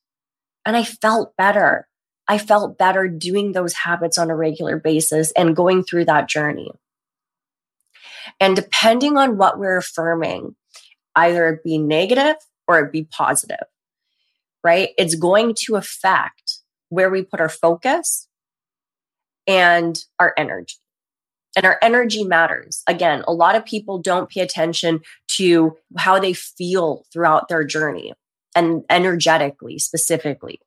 and 0.66 0.76
I 0.76 0.85
felt 0.85 1.35
better. 1.38 1.88
I 2.28 2.37
felt 2.37 2.76
better 2.76 3.09
doing 3.09 3.52
those 3.52 3.73
habits 3.73 4.19
on 4.19 4.28
a 4.28 4.37
regular 4.37 4.78
basis 4.78 5.33
and 5.38 5.57
going 5.57 5.85
through 5.85 6.05
that 6.05 6.28
journey. 6.28 6.71
And 8.38 8.55
depending 8.55 9.16
on 9.16 9.38
what 9.38 9.59
we're 9.59 9.78
affirming, 9.78 10.55
either 11.14 11.49
it 11.49 11.64
be 11.64 11.78
negative 11.78 12.37
or 12.69 12.81
it 12.81 12.93
be 12.93 13.05
positive, 13.05 13.64
right? 14.62 14.90
It's 14.99 15.14
going 15.14 15.55
to 15.61 15.76
affect 15.76 16.59
where 16.90 17.09
we 17.09 17.23
put 17.23 17.40
our 17.40 17.49
focus 17.49 18.28
and 19.47 19.99
our 20.19 20.35
energy. 20.37 20.75
And 21.57 21.67
our 21.67 21.79
energy 21.83 22.23
matters. 22.23 22.83
Again, 22.87 23.25
a 23.27 23.33
lot 23.33 23.57
of 23.57 23.65
people 23.65 23.99
don't 23.99 24.31
pay 24.31 24.43
attention 24.43 25.01
to 25.37 25.77
how 25.97 26.21
they 26.21 26.35
feel 26.35 27.05
throughout 27.13 27.49
their 27.49 27.65
journey 27.65 28.13
and 28.55 28.85
energetically, 28.91 29.79
specifically 29.79 30.61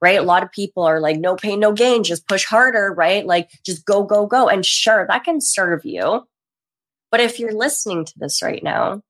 right? 0.00 0.18
A 0.18 0.22
lot 0.22 0.42
of 0.42 0.52
people 0.52 0.82
are 0.82 1.00
like, 1.00 1.18
no 1.18 1.36
pain, 1.36 1.60
no 1.60 1.72
gain, 1.72 2.04
just 2.04 2.28
push 2.28 2.44
harder, 2.44 2.92
right? 2.92 3.24
Like, 3.24 3.50
just 3.64 3.84
go, 3.84 4.02
go, 4.02 4.26
go. 4.26 4.48
And 4.48 4.64
sure, 4.64 5.06
that 5.08 5.24
can 5.24 5.40
serve 5.40 5.84
you. 5.84 6.26
But 7.10 7.20
if 7.20 7.38
you're 7.38 7.54
listening 7.54 8.04
to 8.04 8.12
this 8.16 8.42
right 8.42 8.62
now 8.62 9.02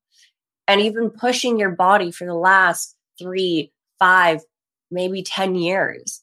and 0.69 0.81
you've 0.81 0.95
been 0.95 1.11
pushing 1.11 1.59
your 1.59 1.71
body 1.71 2.13
for 2.13 2.25
the 2.25 2.35
last 2.35 2.95
three, 3.19 3.73
five, 3.99 4.43
maybe 4.91 5.23
10 5.23 5.55
years, 5.57 6.23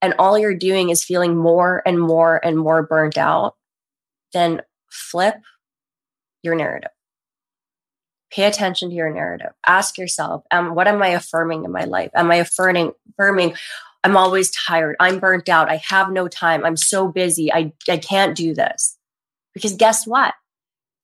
and 0.00 0.14
all 0.18 0.38
you're 0.38 0.54
doing 0.54 0.90
is 0.90 1.04
feeling 1.04 1.36
more 1.36 1.82
and 1.86 2.00
more 2.00 2.44
and 2.44 2.58
more 2.58 2.82
burnt 2.82 3.18
out, 3.18 3.54
then 4.32 4.62
flip 4.90 5.36
your 6.42 6.54
narrative. 6.54 6.90
Pay 8.30 8.44
attention 8.44 8.88
to 8.88 8.94
your 8.94 9.12
narrative. 9.12 9.52
Ask 9.66 9.98
yourself, 9.98 10.44
um, 10.50 10.74
what 10.74 10.88
am 10.88 11.02
I 11.02 11.08
affirming 11.08 11.64
in 11.64 11.72
my 11.72 11.84
life? 11.84 12.10
Am 12.14 12.30
I 12.30 12.36
affirming, 12.36 12.92
affirming, 13.10 13.54
I'm 14.04 14.16
always 14.16 14.50
tired. 14.50 14.96
I'm 14.98 15.18
burnt 15.18 15.48
out. 15.48 15.70
I 15.70 15.76
have 15.88 16.10
no 16.10 16.28
time. 16.28 16.64
I'm 16.64 16.76
so 16.76 17.08
busy. 17.08 17.52
I, 17.52 17.72
I 17.88 17.98
can't 17.98 18.36
do 18.36 18.54
this. 18.54 18.98
Because 19.54 19.74
guess 19.74 20.06
what? 20.06 20.34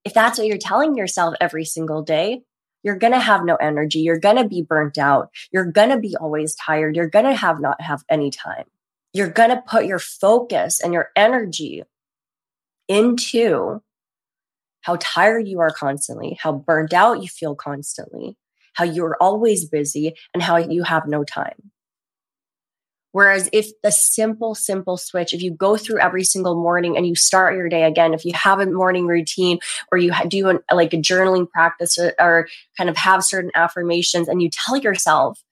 If 0.05 0.15
that's 0.15 0.39
what 0.39 0.47
you're 0.47 0.59
telling 0.59 0.97
yourself 0.97 1.35
every 1.41 1.65
single 1.65 2.03
day, 2.03 2.43
you're 2.83 2.97
going 2.97 3.13
to 3.13 3.21
have 3.21 3.45
no 3.45 3.57
energy. 3.57 4.01
You're 4.01 4.19
going 4.19 4.37
to 4.37 4.49
be 4.49 4.63
burnt 4.63 4.99
out. 4.99 5.31
You're 5.53 5.71
going 5.71 5.91
to 5.91 5.99
be 5.99 6.17
always 6.17 6.55
tired. 6.55 6.97
You're 6.97 7.11
going 7.11 7.27
to 7.27 7.35
have 7.35 7.61
not 7.61 7.81
have 7.81 8.05
any 8.09 8.31
time. 8.31 8.65
You're 9.13 9.31
going 9.31 9.51
to 9.51 9.63
put 9.67 9.85
your 9.85 9.99
focus 9.99 10.81
and 10.81 10.93
your 10.93 11.11
energy 11.17 11.83
into 12.89 13.83
how 14.83 14.97
tired 15.01 15.47
you 15.47 15.61
are 15.61 15.71
constantly, 15.71 16.39
how 16.41 16.53
burnt 16.53 16.93
out 16.93 17.23
you 17.23 17.29
feel 17.29 17.55
constantly, 17.55 18.37
how 18.75 18.85
you're 18.85 19.17
always 19.21 19.69
busy, 19.69 20.15
and 20.33 20.43
how 20.43 20.57
you 20.57 20.83
have 20.83 21.07
no 21.07 21.25
time. 21.25 21.71
Whereas 23.13 23.49
if 23.53 23.69
the 23.83 23.91
simple, 23.91 24.55
simple 24.55 24.97
switch, 24.97 25.33
if 25.33 25.43
you 25.43 25.51
go 25.51 25.77
through 25.77 25.99
every 25.99 26.25
single 26.25 26.55
morning 26.55 26.97
and 26.97 27.07
you 27.07 27.15
start 27.15 27.57
your 27.57 27.69
day 27.69 27.85
again, 27.85 28.13
if 28.13 28.25
you 28.25 28.33
have 28.35 28.61
a 28.61 28.67
morning 28.67 29.07
routine 29.07 29.59
or 29.91 29.99
you 29.99 30.13
do 30.29 30.49
an, 30.49 30.61
like 30.73 30.93
a 30.93 30.99
journaling 30.99 31.49
practice 31.49 31.99
or, 31.99 32.15
or 32.21 32.49
kind 32.77 32.91
of 32.91 32.97
have 32.97 33.25
certain 33.25 33.51
affirmations 33.55 34.29
and 34.29 34.43
you 34.43 34.51
tell 34.51 34.77
yourself, 34.77 35.43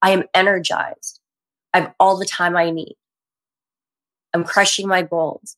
I 0.00 0.10
am 0.10 0.24
energized. 0.32 1.20
I 1.74 1.80
have 1.80 1.94
all 1.98 2.16
the 2.16 2.24
time 2.24 2.56
I 2.56 2.70
need. 2.70 2.96
I'm 4.32 4.44
crushing 4.44 4.88
my 4.88 5.02
goals, 5.02 5.56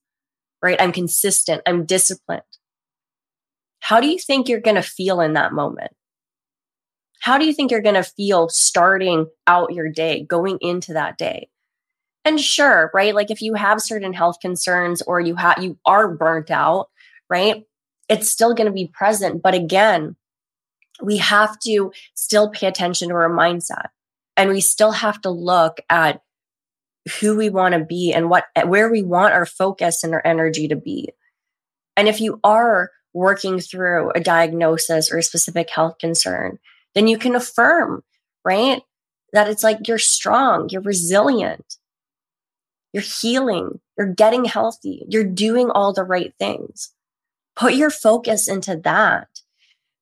right? 0.64 0.80
I'm 0.80 0.92
consistent. 0.92 1.60
I'm 1.66 1.84
disciplined. 1.84 2.42
How 3.80 4.00
do 4.00 4.08
you 4.08 4.18
think 4.18 4.48
you're 4.48 4.60
going 4.60 4.76
to 4.76 4.82
feel 4.82 5.20
in 5.20 5.34
that 5.34 5.52
moment? 5.52 5.92
How 7.20 7.36
do 7.36 7.44
you 7.44 7.52
think 7.52 7.70
you're 7.70 7.82
going 7.82 7.94
to 7.96 8.02
feel 8.02 8.48
starting 8.48 9.26
out 9.46 9.74
your 9.74 9.90
day, 9.90 10.24
going 10.24 10.58
into 10.62 10.94
that 10.94 11.18
day? 11.18 11.50
And 12.24 12.40
sure, 12.40 12.90
right? 12.94 13.14
Like 13.14 13.30
if 13.30 13.42
you 13.42 13.52
have 13.54 13.82
certain 13.82 14.14
health 14.14 14.36
concerns 14.40 15.02
or 15.02 15.20
you 15.20 15.36
have 15.36 15.62
you 15.62 15.78
are 15.84 16.08
burnt 16.08 16.50
out, 16.50 16.88
right? 17.28 17.64
It's 18.08 18.30
still 18.30 18.54
going 18.54 18.66
to 18.66 18.72
be 18.72 18.90
present, 18.92 19.42
but 19.42 19.52
again, 19.52 20.16
we 21.02 21.18
have 21.18 21.58
to 21.60 21.92
still 22.14 22.48
pay 22.48 22.66
attention 22.68 23.10
to 23.10 23.14
our 23.14 23.28
mindset. 23.28 23.88
And 24.36 24.48
we 24.48 24.62
still 24.62 24.92
have 24.92 25.20
to 25.22 25.30
look 25.30 25.80
at 25.90 26.22
who 27.20 27.36
we 27.36 27.50
want 27.50 27.74
to 27.74 27.84
be 27.84 28.12
and 28.12 28.30
what 28.30 28.44
where 28.64 28.90
we 28.90 29.02
want 29.02 29.34
our 29.34 29.46
focus 29.46 30.04
and 30.04 30.14
our 30.14 30.22
energy 30.24 30.68
to 30.68 30.76
be. 30.76 31.10
And 31.96 32.08
if 32.08 32.20
you 32.20 32.40
are 32.42 32.90
working 33.12 33.60
through 33.60 34.10
a 34.10 34.20
diagnosis 34.20 35.12
or 35.12 35.18
a 35.18 35.22
specific 35.22 35.70
health 35.70 35.98
concern, 35.98 36.58
then 36.94 37.06
you 37.06 37.18
can 37.18 37.36
affirm, 37.36 38.02
right? 38.44 38.82
That 39.32 39.48
it's 39.48 39.62
like 39.62 39.86
you're 39.86 39.98
strong, 39.98 40.68
you're 40.70 40.82
resilient, 40.82 41.76
you're 42.92 43.02
healing, 43.02 43.80
you're 43.96 44.12
getting 44.12 44.44
healthy, 44.44 45.04
you're 45.08 45.24
doing 45.24 45.70
all 45.70 45.92
the 45.92 46.04
right 46.04 46.32
things. 46.38 46.92
Put 47.56 47.74
your 47.74 47.90
focus 47.90 48.48
into 48.48 48.76
that. 48.84 49.28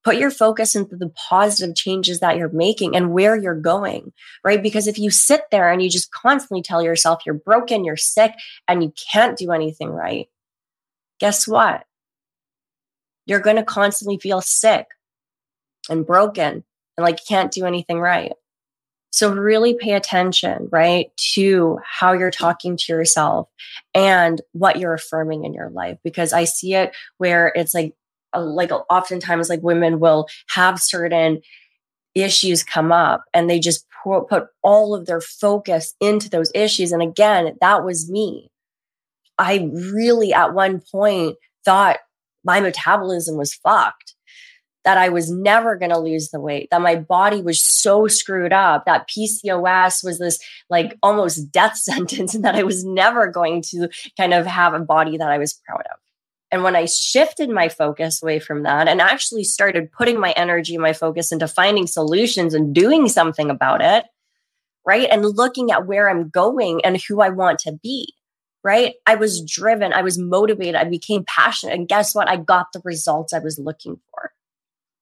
Put 0.05 0.17
your 0.17 0.31
focus 0.31 0.75
into 0.75 0.97
the 0.97 1.11
positive 1.11 1.77
changes 1.77 2.21
that 2.21 2.37
you're 2.37 2.49
making 2.49 2.97
and 2.97 3.13
where 3.13 3.37
you're 3.37 3.55
going, 3.55 4.13
right? 4.45 4.63
Because 4.63 4.87
if 4.87 4.99
you 4.99 5.11
sit 5.11 5.43
there 5.51 5.71
and 5.71 5.81
you 5.81 5.89
just 5.89 6.11
constantly 6.11 6.63
tell 6.63 6.83
yourself 6.83 7.23
you're 7.25 7.35
broken, 7.35 7.85
you're 7.85 7.97
sick, 7.97 8.33
and 8.67 8.83
you 8.83 8.93
can't 9.13 9.39
do 9.39 9.53
anything 9.53 9.91
right, 9.91 10.29
guess 11.21 11.47
what? 11.47 11.85
you're 13.27 13.41
going 13.41 13.57
to 13.57 13.65
constantly 13.65 14.19
feel 14.19 14.41
sick 14.41 14.87
and 15.89 16.07
broken 16.07 16.65
and 16.97 17.05
like 17.05 17.21
you 17.21 17.25
can't 17.29 17.53
do 17.53 17.65
anything 17.65 17.99
right. 17.99 18.33
So 19.11 19.31
really 19.31 19.75
pay 19.75 19.93
attention, 19.93 20.69
right, 20.73 21.09
to 21.35 21.79
how 21.85 22.13
you're 22.13 22.31
talking 22.31 22.79
to 22.79 22.93
yourself 22.93 23.49
and 23.95 24.41
what 24.53 24.79
you're 24.79 24.95
affirming 24.95 25.45
in 25.45 25.53
your 25.53 25.69
life 25.69 25.99
because 26.03 26.33
I 26.33 26.45
see 26.45 26.75
it 26.75 26.97
where 27.19 27.53
it's 27.55 27.75
like 27.75 27.95
like 28.39 28.71
oftentimes 28.91 29.49
like 29.49 29.63
women 29.63 30.01
will 30.01 30.27
have 30.49 30.81
certain 30.81 31.41
issues 32.15 32.63
come 32.63 32.93
up 32.93 33.25
and 33.33 33.49
they 33.49 33.59
just 33.59 33.87
put, 34.05 34.29
put 34.29 34.47
all 34.63 34.95
of 34.95 35.07
their 35.07 35.21
focus 35.21 35.95
into 36.01 36.29
those 36.29 36.51
issues 36.55 36.93
and 36.93 37.03
again 37.03 37.57
that 37.61 37.85
was 37.85 38.11
me 38.11 38.51
i 39.39 39.71
really 39.73 40.33
at 40.33 40.53
one 40.53 40.83
point 40.91 41.37
thought 41.65 41.99
my 42.45 42.61
metabolism 42.61 43.37
was 43.37 43.55
fucked, 43.55 44.15
that 44.85 44.99
I 44.99 45.11
was 45.11 45.31
never 45.31 45.77
going 45.77 45.93
to 45.93 45.99
lose 45.99 46.31
the 46.31 46.41
weight, 46.41 46.69
that 46.71 46.81
my 46.81 46.97
body 46.97 47.41
was 47.41 47.63
so 47.63 48.09
screwed 48.09 48.53
up, 48.53 48.85
that 48.85 49.09
PCOS 49.09 50.05
was 50.05 50.19
this 50.19 50.39
like 50.69 50.99
almost 51.03 51.53
death 51.53 51.77
sentence, 51.79 52.35
and 52.35 52.45
that 52.45 52.57
I 52.57 52.63
was 52.63 52.85
never 52.85 53.29
going 53.29 53.63
to 53.71 53.89
kind 54.17 54.35
of 54.35 54.47
have 54.47 54.75
a 54.75 54.81
body 54.81 55.17
that 55.17 55.31
I 55.31 55.39
was 55.39 55.61
proud 55.67 55.83
of. 55.93 55.99
And 56.53 56.63
when 56.63 56.77
I 56.77 56.85
shifted 56.85 57.49
my 57.49 57.71
focus 57.71 58.23
away 58.23 58.39
from 58.39 58.63
that 58.65 58.87
and 58.87 59.01
actually 59.01 59.43
started 59.43 59.91
putting 59.91 60.21
my 60.21 60.33
energy, 60.33 60.77
my 60.77 60.93
focus 60.93 61.33
into 61.33 61.49
finding 61.49 61.87
solutions 61.87 62.53
and 62.53 62.75
doing 62.75 63.09
something 63.09 63.49
about 63.49 63.81
it, 63.81 64.05
right? 64.85 65.09
And 65.11 65.25
looking 65.25 65.71
at 65.71 65.87
where 65.87 66.11
I'm 66.11 66.29
going 66.29 66.85
and 66.85 67.01
who 67.01 67.23
I 67.23 67.31
want 67.31 67.59
to 67.61 67.73
be, 67.73 68.13
right? 68.63 68.95
I 69.07 69.15
was 69.15 69.43
driven, 69.43 69.95
I 69.95 70.03
was 70.03 70.19
motivated, 70.19 70.75
I 70.75 70.85
became 70.85 71.25
passionate. 71.27 71.75
And 71.75 71.89
guess 71.89 72.15
what? 72.15 72.29
I 72.29 72.37
got 72.37 72.67
the 72.75 72.83
results 72.85 73.33
I 73.33 73.39
was 73.39 73.59
looking 73.59 73.99
for. 74.11 74.33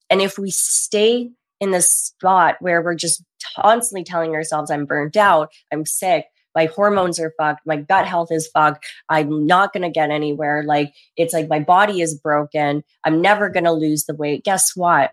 And 0.09 0.21
if 0.21 0.39
we 0.39 0.53
stay 0.53 1.31
in 1.61 1.73
this 1.73 1.91
spot 1.91 2.57
where 2.61 2.81
we're 2.81 2.95
just 2.95 3.25
constantly 3.57 4.05
telling 4.05 4.35
ourselves, 4.35 4.71
I'm 4.71 4.87
burnt 4.87 5.17
out, 5.17 5.53
I'm 5.73 5.85
sick, 5.85 6.27
my 6.55 6.67
hormones 6.67 7.19
are 7.21 7.33
fucked, 7.39 7.67
my 7.67 7.77
gut 7.77 8.07
health 8.07 8.31
is 8.31 8.49
fucked, 8.49 8.87
I'm 9.09 9.47
not 9.47 9.73
going 9.73 9.83
to 9.83 9.91
get 9.91 10.11
anywhere. 10.11 10.63
Like, 10.65 10.93
it's 11.17 11.33
like 11.33 11.49
my 11.49 11.61
body 11.61 12.01
is 12.01 12.15
broken, 12.15 12.85
I'm 13.05 13.21
never 13.21 13.49
going 13.49 13.65
to 13.65 13.73
lose 13.73 14.05
the 14.05 14.15
weight. 14.15 14.45
Guess 14.45 14.77
what? 14.77 15.13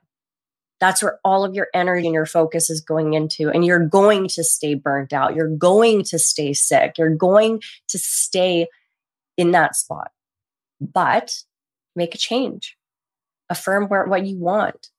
that's 0.79 1.01
where 1.01 1.19
all 1.23 1.43
of 1.43 1.55
your 1.55 1.67
energy 1.73 2.05
and 2.05 2.13
your 2.13 2.25
focus 2.25 2.69
is 2.69 2.81
going 2.81 3.13
into. 3.13 3.49
And 3.49 3.65
you're 3.65 3.85
going 3.85 4.27
to 4.29 4.43
stay 4.43 4.75
burnt 4.75 5.13
out. 5.13 5.35
You're 5.35 5.55
going 5.55 6.03
to 6.05 6.19
stay 6.19 6.53
sick. 6.53 6.97
You're 6.97 7.15
going 7.15 7.61
to 7.89 7.97
stay 7.97 8.67
in 9.37 9.51
that 9.51 9.75
spot. 9.75 10.11
But 10.79 11.35
make 11.95 12.13
a 12.13 12.19
change. 12.19 12.77
Affirm 13.49 13.87
where 13.87 14.05
what 14.05 14.25
you 14.25 14.37
want. 14.37 14.89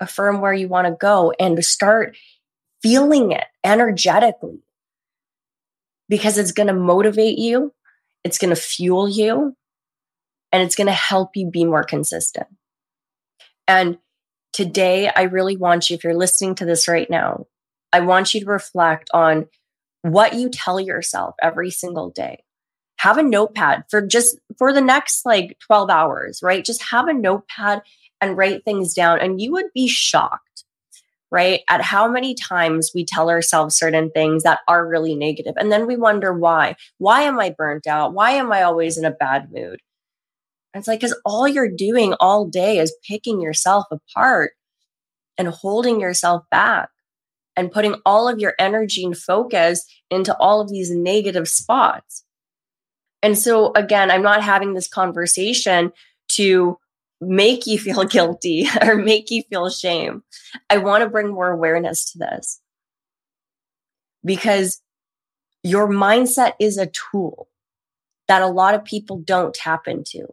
Affirm 0.00 0.40
where 0.40 0.54
you 0.54 0.68
want 0.68 0.86
to 0.86 0.92
go 0.92 1.32
and 1.38 1.62
start 1.64 2.16
feeling 2.82 3.32
it 3.32 3.46
energetically. 3.64 4.60
Because 6.08 6.38
it's 6.38 6.52
going 6.52 6.68
to 6.68 6.74
motivate 6.74 7.38
you, 7.38 7.72
it's 8.24 8.38
going 8.38 8.54
to 8.54 8.60
fuel 8.60 9.08
you, 9.08 9.56
and 10.52 10.62
it's 10.62 10.76
going 10.76 10.86
to 10.86 10.92
help 10.92 11.36
you 11.36 11.50
be 11.50 11.64
more 11.64 11.84
consistent. 11.84 12.46
And 13.68 13.98
today, 14.52 15.08
I 15.08 15.22
really 15.22 15.56
want 15.56 15.90
you, 15.90 15.96
if 15.96 16.04
you're 16.04 16.14
listening 16.14 16.54
to 16.56 16.64
this 16.64 16.88
right 16.88 17.10
now, 17.10 17.46
I 17.92 18.00
want 18.00 18.34
you 18.34 18.40
to 18.40 18.46
reflect 18.46 19.10
on 19.12 19.46
what 20.02 20.34
you 20.34 20.48
tell 20.48 20.78
yourself 20.78 21.34
every 21.42 21.70
single 21.70 22.10
day. 22.10 22.44
Have 22.98 23.18
a 23.18 23.22
notepad 23.22 23.84
for 23.90 24.00
just 24.00 24.38
for 24.56 24.72
the 24.72 24.80
next 24.80 25.26
like 25.26 25.58
12 25.66 25.90
hours, 25.90 26.40
right? 26.42 26.64
Just 26.64 26.82
have 26.84 27.08
a 27.08 27.12
notepad 27.12 27.82
and 28.20 28.36
write 28.36 28.64
things 28.64 28.94
down. 28.94 29.20
And 29.20 29.40
you 29.40 29.52
would 29.52 29.72
be 29.74 29.88
shocked, 29.88 30.64
right? 31.30 31.60
At 31.68 31.82
how 31.82 32.08
many 32.08 32.34
times 32.34 32.92
we 32.94 33.04
tell 33.04 33.30
ourselves 33.30 33.76
certain 33.76 34.10
things 34.10 34.42
that 34.44 34.60
are 34.68 34.86
really 34.86 35.14
negative, 35.14 35.54
And 35.56 35.72
then 35.72 35.86
we 35.86 35.96
wonder 35.96 36.32
why. 36.32 36.76
Why 36.98 37.22
am 37.22 37.38
I 37.38 37.54
burnt 37.56 37.86
out? 37.86 38.14
Why 38.14 38.32
am 38.32 38.52
I 38.52 38.62
always 38.62 38.96
in 38.96 39.04
a 39.04 39.10
bad 39.10 39.50
mood? 39.52 39.80
it's 40.74 40.86
like, 40.86 41.00
because 41.00 41.18
all 41.24 41.48
you're 41.48 41.74
doing 41.74 42.14
all 42.20 42.46
day 42.46 42.78
is 42.78 42.94
picking 43.08 43.40
yourself 43.40 43.86
apart 43.90 44.52
and 45.38 45.48
holding 45.48 46.00
yourself 46.00 46.44
back 46.50 46.90
and 47.56 47.72
putting 47.72 47.94
all 48.04 48.28
of 48.28 48.38
your 48.38 48.54
energy 48.58 49.04
and 49.04 49.16
focus 49.16 49.86
into 50.10 50.36
all 50.36 50.60
of 50.60 50.68
these 50.68 50.90
negative 50.90 51.48
spots. 51.48 52.24
And 53.22 53.38
so, 53.38 53.72
again, 53.74 54.10
I'm 54.10 54.22
not 54.22 54.42
having 54.42 54.74
this 54.74 54.86
conversation 54.86 55.92
to 56.32 56.78
make 57.20 57.66
you 57.66 57.78
feel 57.78 58.04
guilty 58.16 58.66
or 58.82 58.96
make 58.96 59.30
you 59.30 59.42
feel 59.44 59.70
shame. 59.70 60.22
I 60.70 60.78
want 60.78 61.02
to 61.02 61.10
bring 61.10 61.28
more 61.28 61.50
awareness 61.50 62.12
to 62.12 62.18
this 62.18 62.60
because 64.24 64.82
your 65.62 65.88
mindset 65.88 66.52
is 66.60 66.78
a 66.78 66.86
tool 66.86 67.48
that 68.28 68.42
a 68.42 68.46
lot 68.46 68.74
of 68.74 68.84
people 68.84 69.18
don't 69.18 69.54
tap 69.54 69.86
into. 69.86 70.26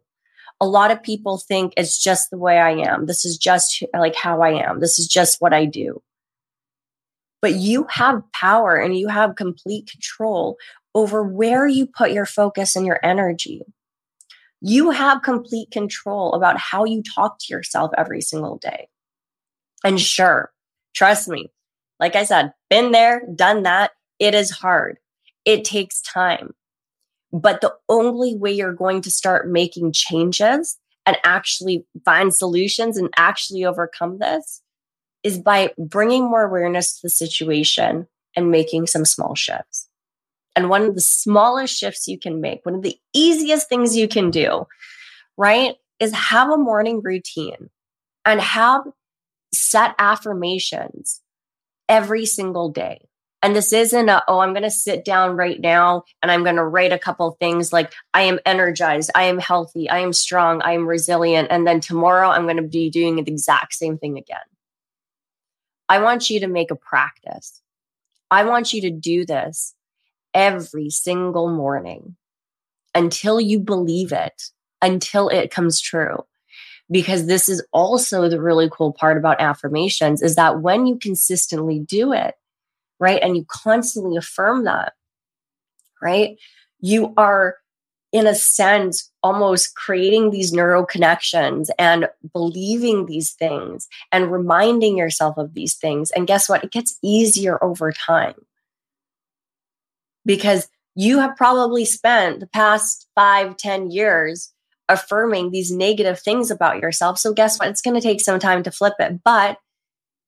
A 0.59 0.67
lot 0.67 0.91
of 0.91 1.03
people 1.03 1.37
think 1.37 1.73
it's 1.75 2.01
just 2.01 2.29
the 2.29 2.37
way 2.37 2.57
I 2.57 2.71
am. 2.71 3.05
This 3.05 3.25
is 3.25 3.37
just 3.37 3.83
like 3.93 4.15
how 4.15 4.41
I 4.41 4.51
am. 4.51 4.79
This 4.79 4.97
is 4.97 5.07
just 5.07 5.41
what 5.41 5.53
I 5.53 5.65
do. 5.65 6.01
But 7.41 7.55
you 7.55 7.85
have 7.89 8.23
power 8.31 8.77
and 8.77 8.97
you 8.97 9.09
have 9.09 9.35
complete 9.35 9.89
control 9.89 10.57
over 10.95 11.23
where 11.23 11.67
you 11.67 11.85
put 11.87 12.11
your 12.11 12.25
focus 12.25 12.75
and 12.75 12.85
your 12.85 12.99
energy. 13.03 13.63
You 14.65 14.91
have 14.91 15.23
complete 15.23 15.71
control 15.71 16.31
about 16.31 16.57
how 16.57 16.85
you 16.85 17.03
talk 17.03 17.37
to 17.39 17.53
yourself 17.53 17.91
every 17.97 18.21
single 18.21 18.57
day. 18.57 18.87
And 19.83 19.99
sure, 19.99 20.53
trust 20.95 21.27
me, 21.27 21.51
like 21.99 22.15
I 22.15 22.23
said, 22.23 22.53
been 22.69 22.93
there, 22.93 23.23
done 23.35 23.63
that. 23.63 23.91
It 24.19 24.33
is 24.33 24.51
hard. 24.51 24.99
It 25.43 25.65
takes 25.65 26.01
time. 26.01 26.51
But 27.33 27.59
the 27.59 27.73
only 27.89 28.37
way 28.37 28.53
you're 28.53 28.71
going 28.71 29.01
to 29.01 29.11
start 29.11 29.49
making 29.49 29.91
changes 29.91 30.77
and 31.05 31.17
actually 31.25 31.85
find 32.05 32.33
solutions 32.33 32.95
and 32.95 33.09
actually 33.17 33.65
overcome 33.65 34.19
this 34.19 34.61
is 35.23 35.37
by 35.37 35.73
bringing 35.77 36.23
more 36.23 36.43
awareness 36.43 36.93
to 36.93 36.99
the 37.03 37.09
situation 37.09 38.07
and 38.33 38.49
making 38.49 38.87
some 38.87 39.03
small 39.03 39.35
shifts. 39.35 39.89
And 40.55 40.69
one 40.69 40.83
of 40.83 40.95
the 40.95 41.01
smallest 41.01 41.77
shifts 41.77 42.07
you 42.07 42.19
can 42.19 42.41
make, 42.41 42.65
one 42.65 42.75
of 42.75 42.83
the 42.83 42.97
easiest 43.13 43.69
things 43.69 43.97
you 43.97 44.07
can 44.07 44.29
do, 44.29 44.67
right, 45.37 45.75
is 45.99 46.13
have 46.13 46.49
a 46.49 46.57
morning 46.57 47.01
routine 47.03 47.69
and 48.25 48.39
have 48.39 48.83
set 49.53 49.95
affirmations 49.97 51.21
every 51.89 52.25
single 52.25 52.69
day. 52.69 53.07
And 53.41 53.53
this 53.53 53.73
isn't 53.73 54.07
a, 54.07 54.23
oh, 54.27 54.39
I'm 54.39 54.53
going 54.53 54.63
to 54.63 54.71
sit 54.71 55.03
down 55.03 55.35
right 55.35 55.59
now 55.59 56.03
and 56.21 56.31
I'm 56.31 56.43
going 56.43 56.55
to 56.55 56.63
write 56.63 56.93
a 56.93 56.99
couple 56.99 57.29
things 57.31 57.73
like, 57.73 57.93
I 58.13 58.21
am 58.21 58.39
energized, 58.45 59.11
I 59.15 59.23
am 59.23 59.37
healthy, 59.37 59.89
I 59.89 59.99
am 59.99 60.13
strong, 60.13 60.61
I 60.61 60.71
am 60.71 60.87
resilient. 60.87 61.49
And 61.51 61.67
then 61.67 61.81
tomorrow 61.81 62.29
I'm 62.29 62.43
going 62.43 62.57
to 62.57 62.63
be 62.63 62.89
doing 62.89 63.17
the 63.17 63.29
exact 63.29 63.73
same 63.73 63.97
thing 63.97 64.17
again. 64.17 64.37
I 65.89 65.99
want 65.99 66.29
you 66.29 66.39
to 66.39 66.47
make 66.47 66.71
a 66.71 66.75
practice. 66.75 67.61
I 68.31 68.45
want 68.45 68.71
you 68.71 68.81
to 68.83 68.91
do 68.91 69.25
this 69.25 69.75
every 70.33 70.89
single 70.89 71.49
morning 71.49 72.15
until 72.95 73.39
you 73.39 73.59
believe 73.59 74.11
it, 74.11 74.43
until 74.81 75.29
it 75.29 75.51
comes 75.51 75.79
true. 75.79 76.23
Because 76.91 77.25
this 77.25 77.49
is 77.49 77.65
also 77.71 78.29
the 78.29 78.41
really 78.41 78.69
cool 78.71 78.91
part 78.91 79.17
about 79.17 79.41
affirmations 79.41 80.21
is 80.21 80.35
that 80.35 80.61
when 80.61 80.85
you 80.85 80.97
consistently 80.97 81.79
do 81.79 82.11
it, 82.13 82.35
right, 82.99 83.21
and 83.23 83.35
you 83.35 83.45
constantly 83.47 84.17
affirm 84.17 84.65
that, 84.65 84.93
right, 86.01 86.37
you 86.81 87.13
are 87.17 87.57
in 88.11 88.27
a 88.27 88.35
sense 88.35 89.09
almost 89.23 89.75
creating 89.75 90.29
these 90.29 90.53
neural 90.53 90.85
connections 90.85 91.71
and 91.79 92.07
believing 92.31 93.07
these 93.07 93.31
things 93.31 93.87
and 94.11 94.31
reminding 94.31 94.95
yourself 94.97 95.35
of 95.37 95.55
these 95.55 95.73
things. 95.73 96.11
And 96.11 96.27
guess 96.27 96.47
what? 96.47 96.63
It 96.63 96.71
gets 96.71 96.99
easier 97.01 97.61
over 97.63 97.91
time 97.91 98.35
because 100.25 100.67
you 100.95 101.19
have 101.19 101.35
probably 101.35 101.85
spent 101.85 102.39
the 102.39 102.47
past 102.47 103.07
five, 103.15 103.57
ten 103.57 103.89
years 103.89 104.53
affirming 104.89 105.51
these 105.51 105.71
negative 105.71 106.19
things 106.19 106.51
about 106.51 106.79
yourself. 106.79 107.17
So 107.17 107.33
guess 107.33 107.57
what? 107.57 107.69
It's 107.69 107.81
going 107.81 107.95
to 107.95 108.01
take 108.01 108.21
some 108.21 108.39
time 108.39 108.63
to 108.63 108.71
flip 108.71 108.93
it. 108.99 109.21
But, 109.23 109.57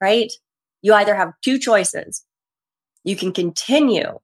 right, 0.01 0.31
you 0.81 0.93
either 0.93 1.15
have 1.15 1.33
two 1.43 1.59
choices. 1.59 2.23
You 3.03 3.15
can 3.15 3.31
continue 3.31 4.19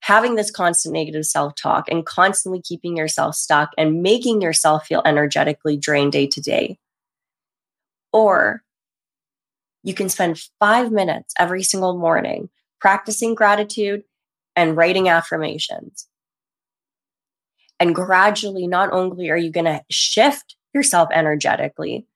having 0.00 0.36
this 0.36 0.50
constant 0.50 0.94
negative 0.94 1.26
self 1.26 1.54
talk 1.54 1.86
and 1.90 2.06
constantly 2.06 2.62
keeping 2.62 2.96
yourself 2.96 3.34
stuck 3.34 3.70
and 3.76 4.02
making 4.02 4.40
yourself 4.40 4.86
feel 4.86 5.02
energetically 5.04 5.76
drained 5.76 6.12
day 6.12 6.26
to 6.28 6.40
day. 6.40 6.78
Or 8.12 8.62
you 9.82 9.94
can 9.94 10.08
spend 10.08 10.40
five 10.58 10.90
minutes 10.90 11.34
every 11.38 11.62
single 11.62 11.98
morning 11.98 12.48
practicing 12.80 13.34
gratitude 13.34 14.04
and 14.58 14.76
writing 14.76 15.08
affirmations. 15.08 16.08
And 17.78 17.94
gradually, 17.94 18.66
not 18.66 18.92
only 18.92 19.30
are 19.30 19.36
you 19.36 19.52
going 19.52 19.66
to 19.66 19.84
shift 19.88 20.56
yourself 20.74 21.08
energetically, 21.12 22.06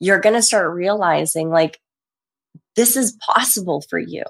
you're 0.00 0.18
going 0.18 0.34
to 0.34 0.42
start 0.42 0.74
realizing 0.74 1.48
like, 1.48 1.78
this 2.74 2.96
is 2.96 3.16
possible 3.20 3.80
for 3.88 3.98
you. 3.98 4.24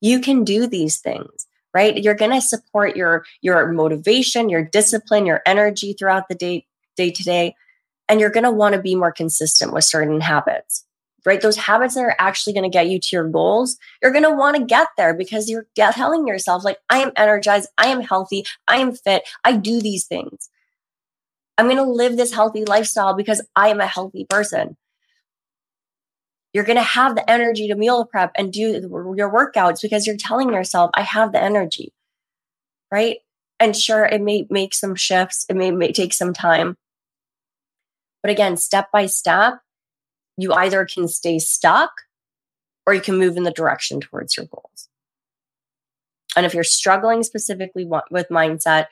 You 0.00 0.20
can 0.20 0.44
do 0.44 0.68
these 0.68 1.00
things, 1.00 1.48
right? 1.74 2.00
You're 2.00 2.14
going 2.14 2.30
to 2.30 2.40
support 2.40 2.94
your, 2.94 3.24
your 3.42 3.72
motivation, 3.72 4.48
your 4.48 4.62
discipline, 4.62 5.26
your 5.26 5.42
energy 5.46 5.94
throughout 5.94 6.28
the 6.28 6.36
day, 6.36 6.64
day 6.96 7.10
to 7.10 7.22
day. 7.24 7.56
And 8.08 8.20
you're 8.20 8.30
going 8.30 8.44
to 8.44 8.52
want 8.52 8.76
to 8.76 8.80
be 8.80 8.94
more 8.94 9.10
consistent 9.10 9.72
with 9.72 9.82
certain 9.82 10.20
habits 10.20 10.85
right? 11.26 11.40
Those 11.40 11.56
habits 11.56 11.96
that 11.96 12.04
are 12.04 12.16
actually 12.20 12.54
going 12.54 12.70
to 12.70 12.70
get 12.70 12.88
you 12.88 13.00
to 13.00 13.08
your 13.12 13.28
goals, 13.28 13.76
you're 14.00 14.12
going 14.12 14.24
to 14.24 14.30
want 14.30 14.56
to 14.56 14.64
get 14.64 14.86
there 14.96 15.12
because 15.12 15.50
you're 15.50 15.66
telling 15.76 16.26
yourself, 16.26 16.64
like, 16.64 16.78
I 16.88 16.98
am 16.98 17.10
energized, 17.16 17.68
I 17.76 17.88
am 17.88 18.00
healthy, 18.00 18.44
I 18.68 18.76
am 18.76 18.94
fit, 18.94 19.28
I 19.44 19.56
do 19.56 19.80
these 19.80 20.06
things. 20.06 20.48
I'm 21.58 21.66
going 21.66 21.76
to 21.76 21.82
live 21.82 22.16
this 22.16 22.32
healthy 22.32 22.64
lifestyle 22.64 23.14
because 23.14 23.42
I 23.56 23.68
am 23.68 23.80
a 23.80 23.86
healthy 23.86 24.24
person. 24.28 24.76
You're 26.52 26.64
going 26.64 26.76
to 26.76 26.82
have 26.82 27.16
the 27.16 27.28
energy 27.28 27.68
to 27.68 27.74
meal 27.74 28.06
prep 28.06 28.30
and 28.36 28.52
do 28.52 28.60
your 29.16 29.32
workouts 29.32 29.82
because 29.82 30.06
you're 30.06 30.16
telling 30.16 30.52
yourself, 30.52 30.90
I 30.94 31.02
have 31.02 31.32
the 31.32 31.42
energy, 31.42 31.92
right? 32.90 33.18
And 33.58 33.76
sure, 33.76 34.04
it 34.04 34.22
may 34.22 34.46
make 34.48 34.74
some 34.74 34.94
shifts, 34.94 35.44
it 35.48 35.56
may, 35.56 35.70
may 35.70 35.92
take 35.92 36.14
some 36.14 36.32
time. 36.32 36.76
But 38.22 38.30
again, 38.30 38.56
step 38.56 38.90
by 38.92 39.06
step, 39.06 39.58
you 40.36 40.52
either 40.52 40.84
can 40.84 41.08
stay 41.08 41.38
stuck 41.38 41.90
or 42.86 42.94
you 42.94 43.00
can 43.00 43.18
move 43.18 43.36
in 43.36 43.42
the 43.42 43.50
direction 43.50 44.00
towards 44.00 44.36
your 44.36 44.46
goals. 44.46 44.88
And 46.36 46.44
if 46.44 46.54
you're 46.54 46.64
struggling 46.64 47.22
specifically 47.22 47.88
with 48.10 48.28
mindset, 48.28 48.86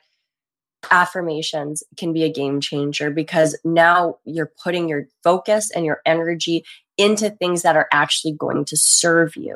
affirmations 0.91 1.83
can 1.97 2.13
be 2.13 2.23
a 2.23 2.31
game 2.31 2.59
changer 2.59 3.09
because 3.09 3.57
now 3.63 4.17
you're 4.25 4.51
putting 4.63 4.89
your 4.89 5.07
focus 5.23 5.71
and 5.71 5.85
your 5.85 6.01
energy 6.05 6.63
into 6.97 7.29
things 7.29 7.61
that 7.61 7.75
are 7.75 7.87
actually 7.91 8.33
going 8.33 8.65
to 8.65 8.77
serve 8.77 9.35
you 9.35 9.55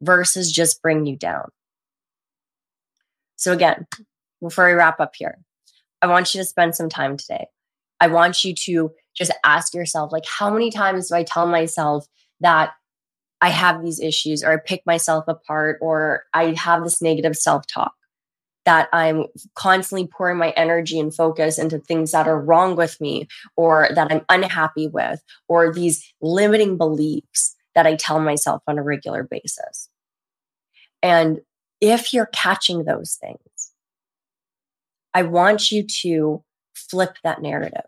versus 0.00 0.52
just 0.52 0.82
bring 0.82 1.06
you 1.06 1.16
down. 1.16 1.48
So, 3.36 3.52
again, 3.52 3.86
before 4.40 4.66
we 4.66 4.72
wrap 4.72 5.00
up 5.00 5.14
here, 5.16 5.38
I 6.00 6.06
want 6.06 6.34
you 6.34 6.40
to 6.40 6.44
spend 6.44 6.74
some 6.74 6.88
time 6.88 7.16
today. 7.16 7.46
I 8.00 8.08
want 8.08 8.44
you 8.44 8.54
to 8.54 8.92
just 9.16 9.32
ask 9.44 9.74
yourself 9.74 10.12
like 10.12 10.24
how 10.26 10.50
many 10.50 10.70
times 10.70 11.08
do 11.08 11.14
i 11.16 11.22
tell 11.22 11.46
myself 11.46 12.06
that 12.40 12.72
i 13.40 13.48
have 13.48 13.82
these 13.82 14.00
issues 14.00 14.44
or 14.44 14.52
i 14.52 14.56
pick 14.56 14.82
myself 14.86 15.24
apart 15.26 15.78
or 15.80 16.24
i 16.34 16.54
have 16.56 16.84
this 16.84 17.02
negative 17.02 17.36
self-talk? 17.36 17.92
That 18.64 18.88
i'm 18.92 19.26
constantly 19.54 20.08
pouring 20.08 20.38
my 20.38 20.50
energy 20.50 20.98
and 20.98 21.14
focus 21.14 21.58
into 21.58 21.78
things 21.78 22.10
that 22.12 22.28
are 22.28 22.40
wrong 22.40 22.76
with 22.76 23.00
me 23.00 23.28
or 23.56 23.88
that 23.94 24.12
i'm 24.12 24.22
unhappy 24.28 24.88
with 24.88 25.22
or 25.48 25.72
these 25.72 26.04
limiting 26.20 26.76
beliefs 26.76 27.54
that 27.74 27.86
i 27.86 27.94
tell 27.94 28.20
myself 28.20 28.62
on 28.66 28.78
a 28.78 28.82
regular 28.82 29.22
basis. 29.22 29.88
And 31.02 31.40
if 31.80 32.12
you're 32.12 32.30
catching 32.32 32.84
those 32.84 33.16
things 33.20 33.72
i 35.14 35.22
want 35.22 35.70
you 35.70 35.84
to 36.02 36.42
flip 36.74 37.16
that 37.22 37.40
narrative 37.40 37.86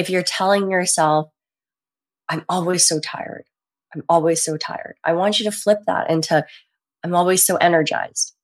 if 0.00 0.08
you're 0.08 0.22
telling 0.22 0.70
yourself, 0.70 1.30
I'm 2.28 2.44
always 2.48 2.86
so 2.86 3.00
tired, 3.00 3.44
I'm 3.94 4.02
always 4.08 4.42
so 4.42 4.56
tired, 4.56 4.96
I 5.04 5.12
want 5.12 5.38
you 5.38 5.44
to 5.44 5.56
flip 5.56 5.80
that 5.86 6.10
into, 6.10 6.46
I'm 7.04 7.14
always 7.14 7.44
so 7.44 7.56
energized. 7.56 8.34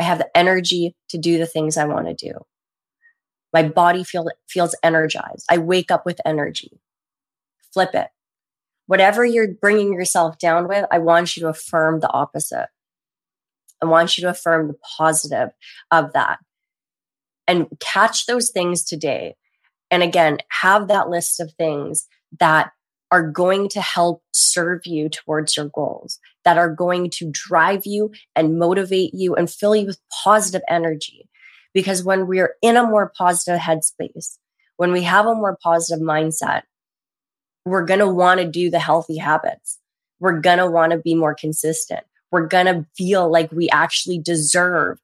I 0.00 0.02
have 0.02 0.18
the 0.18 0.36
energy 0.36 0.96
to 1.10 1.18
do 1.18 1.38
the 1.38 1.46
things 1.46 1.76
I 1.76 1.84
want 1.84 2.06
to 2.06 2.14
do. 2.14 2.40
My 3.52 3.62
body 3.62 4.02
feel, 4.02 4.26
feels 4.48 4.74
energized. 4.82 5.46
I 5.48 5.58
wake 5.58 5.92
up 5.92 6.04
with 6.04 6.20
energy. 6.24 6.80
Flip 7.72 7.94
it. 7.94 8.08
Whatever 8.86 9.24
you're 9.24 9.52
bringing 9.52 9.92
yourself 9.92 10.38
down 10.38 10.66
with, 10.66 10.86
I 10.90 10.98
want 10.98 11.36
you 11.36 11.42
to 11.42 11.48
affirm 11.50 12.00
the 12.00 12.10
opposite. 12.10 12.68
I 13.80 13.86
want 13.86 14.18
you 14.18 14.22
to 14.22 14.30
affirm 14.30 14.68
the 14.68 14.78
positive 14.98 15.50
of 15.90 16.12
that 16.14 16.38
and 17.46 17.66
catch 17.78 18.26
those 18.26 18.50
things 18.50 18.82
today 18.82 19.36
and 19.92 20.02
again, 20.02 20.38
have 20.48 20.88
that 20.88 21.10
list 21.10 21.38
of 21.38 21.52
things 21.52 22.08
that 22.40 22.72
are 23.10 23.30
going 23.30 23.68
to 23.68 23.80
help 23.82 24.22
serve 24.32 24.86
you 24.86 25.10
towards 25.10 25.54
your 25.54 25.68
goals, 25.68 26.18
that 26.46 26.56
are 26.56 26.74
going 26.74 27.10
to 27.10 27.30
drive 27.30 27.82
you 27.84 28.10
and 28.34 28.58
motivate 28.58 29.12
you 29.12 29.34
and 29.34 29.50
fill 29.50 29.76
you 29.76 29.84
with 29.84 30.00
positive 30.24 30.62
energy. 30.66 31.28
Because 31.74 32.02
when 32.02 32.26
we're 32.26 32.54
in 32.62 32.78
a 32.78 32.86
more 32.86 33.12
positive 33.16 33.60
headspace, 33.60 34.38
when 34.78 34.92
we 34.92 35.02
have 35.02 35.26
a 35.26 35.34
more 35.34 35.58
positive 35.62 36.02
mindset, 36.02 36.62
we're 37.66 37.84
going 37.84 38.00
to 38.00 38.08
want 38.08 38.40
to 38.40 38.48
do 38.48 38.70
the 38.70 38.78
healthy 38.78 39.18
habits. 39.18 39.78
We're 40.20 40.40
going 40.40 40.58
to 40.58 40.70
want 40.70 40.92
to 40.92 40.98
be 40.98 41.14
more 41.14 41.34
consistent. 41.34 42.04
We're 42.30 42.46
going 42.46 42.66
to 42.66 42.86
feel 42.96 43.30
like 43.30 43.52
we 43.52 43.68
actually 43.68 44.18
deserve 44.18 44.98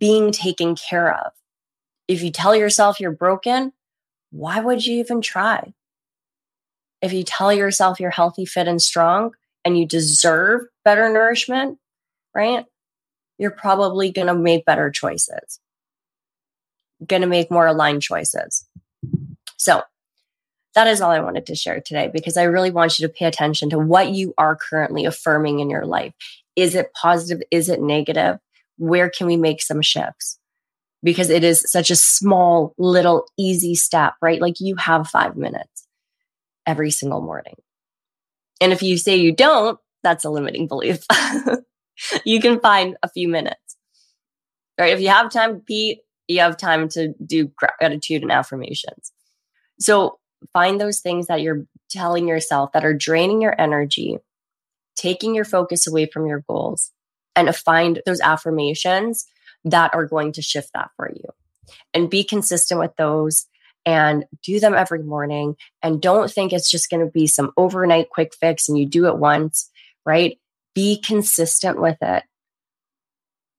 being 0.00 0.32
taken 0.32 0.74
care 0.74 1.14
of. 1.14 1.32
If 2.08 2.22
you 2.24 2.32
tell 2.32 2.56
yourself 2.56 2.98
you're 2.98 3.12
broken, 3.12 3.72
why 4.32 4.58
would 4.58 4.84
you 4.84 4.98
even 4.98 5.20
try? 5.20 5.72
If 7.00 7.12
you 7.12 7.22
tell 7.22 7.52
yourself 7.52 8.00
you're 8.00 8.10
healthy, 8.10 8.44
fit, 8.44 8.66
and 8.66 8.80
strong 8.80 9.34
and 9.64 9.78
you 9.78 9.86
deserve 9.86 10.62
better 10.84 11.12
nourishment, 11.12 11.78
right? 12.34 12.64
You're 13.38 13.50
probably 13.50 14.10
going 14.10 14.28
to 14.28 14.34
make 14.34 14.64
better 14.64 14.90
choices, 14.90 15.60
going 17.06 17.22
to 17.22 17.28
make 17.28 17.50
more 17.50 17.66
aligned 17.66 18.02
choices. 18.02 18.66
So, 19.56 19.82
that 20.74 20.86
is 20.86 21.02
all 21.02 21.10
I 21.10 21.20
wanted 21.20 21.44
to 21.46 21.54
share 21.54 21.82
today 21.82 22.10
because 22.12 22.38
I 22.38 22.44
really 22.44 22.70
want 22.70 22.98
you 22.98 23.06
to 23.06 23.12
pay 23.12 23.26
attention 23.26 23.68
to 23.70 23.78
what 23.78 24.10
you 24.10 24.32
are 24.38 24.56
currently 24.56 25.04
affirming 25.04 25.60
in 25.60 25.68
your 25.68 25.84
life. 25.84 26.14
Is 26.56 26.74
it 26.74 26.94
positive? 26.94 27.42
Is 27.50 27.68
it 27.68 27.82
negative? 27.82 28.38
Where 28.78 29.10
can 29.10 29.26
we 29.26 29.36
make 29.36 29.60
some 29.60 29.82
shifts? 29.82 30.38
Because 31.02 31.30
it 31.30 31.42
is 31.42 31.64
such 31.66 31.90
a 31.90 31.96
small, 31.96 32.74
little, 32.78 33.26
easy 33.36 33.74
step, 33.74 34.14
right? 34.22 34.40
Like 34.40 34.60
you 34.60 34.76
have 34.76 35.08
five 35.08 35.36
minutes 35.36 35.88
every 36.66 36.90
single 36.90 37.20
morning. 37.20 37.56
And 38.60 38.72
if 38.72 38.82
you 38.82 38.96
say 38.96 39.16
you 39.16 39.34
don't, 39.34 39.78
that's 40.04 40.24
a 40.24 40.30
limiting 40.30 40.68
belief. 40.68 41.04
you 42.24 42.40
can 42.40 42.60
find 42.60 42.96
a 43.02 43.08
few 43.08 43.28
minutes, 43.28 43.76
right? 44.78 44.92
If 44.92 45.00
you 45.00 45.08
have 45.08 45.30
time 45.30 45.54
to 45.54 45.60
pee, 45.60 46.02
you 46.28 46.40
have 46.40 46.56
time 46.56 46.88
to 46.90 47.12
do 47.24 47.50
gratitude 47.56 48.22
and 48.22 48.32
affirmations. 48.32 49.12
So 49.80 50.18
find 50.52 50.80
those 50.80 51.00
things 51.00 51.26
that 51.26 51.40
you're 51.40 51.66
telling 51.90 52.28
yourself 52.28 52.72
that 52.72 52.84
are 52.84 52.94
draining 52.94 53.42
your 53.42 53.60
energy, 53.60 54.18
taking 54.96 55.34
your 55.34 55.44
focus 55.44 55.86
away 55.86 56.06
from 56.06 56.26
your 56.26 56.44
goals, 56.48 56.90
and 57.34 57.54
find 57.54 58.00
those 58.06 58.20
affirmations 58.20 59.26
that 59.64 59.94
are 59.94 60.06
going 60.06 60.32
to 60.32 60.42
shift 60.42 60.70
that 60.74 60.90
for 60.96 61.10
you. 61.10 61.24
And 61.94 62.10
be 62.10 62.24
consistent 62.24 62.80
with 62.80 62.94
those 62.96 63.46
and 63.84 64.24
do 64.42 64.60
them 64.60 64.74
every 64.74 65.02
morning. 65.02 65.56
And 65.82 66.00
don't 66.00 66.30
think 66.30 66.52
it's 66.52 66.70
just 66.70 66.90
going 66.90 67.04
to 67.04 67.10
be 67.10 67.26
some 67.26 67.52
overnight 67.56 68.10
quick 68.10 68.34
fix 68.34 68.68
and 68.68 68.78
you 68.78 68.86
do 68.86 69.06
it 69.06 69.18
once, 69.18 69.70
right? 70.04 70.38
Be 70.74 71.00
consistent 71.00 71.80
with 71.80 71.98
it. 72.00 72.24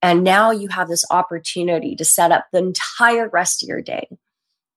And 0.01 0.23
now 0.23 0.51
you 0.51 0.67
have 0.67 0.89
this 0.89 1.05
opportunity 1.09 1.95
to 1.95 2.03
set 2.03 2.31
up 2.31 2.47
the 2.51 2.59
entire 2.59 3.29
rest 3.29 3.63
of 3.63 3.69
your 3.69 3.81
day 3.81 4.07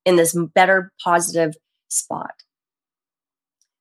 in 0.05 0.15
this 0.15 0.33
better, 0.53 0.91
positive 1.03 1.55
spot. 1.89 2.31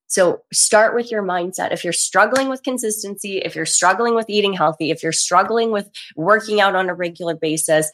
So 0.09 0.43
start 0.53 0.95
with 0.95 1.11
your 1.11 1.23
mindset. 1.23 1.73
If 1.73 1.83
you're 1.83 1.93
struggling 1.93 2.49
with 2.49 2.63
consistency, 2.63 3.39
if 3.39 3.57
you're 3.57 3.67
struggling 3.67 4.15
with 4.15 4.31
eating 4.31 4.53
healthy, 4.53 4.91
if 4.91 5.03
you're 5.03 5.13
struggling 5.13 5.73
with 5.73 5.91
working 6.15 6.61
out 6.61 6.77
on 6.77 6.89
a 6.89 6.95
regular 6.95 7.35
basis, 7.35 7.91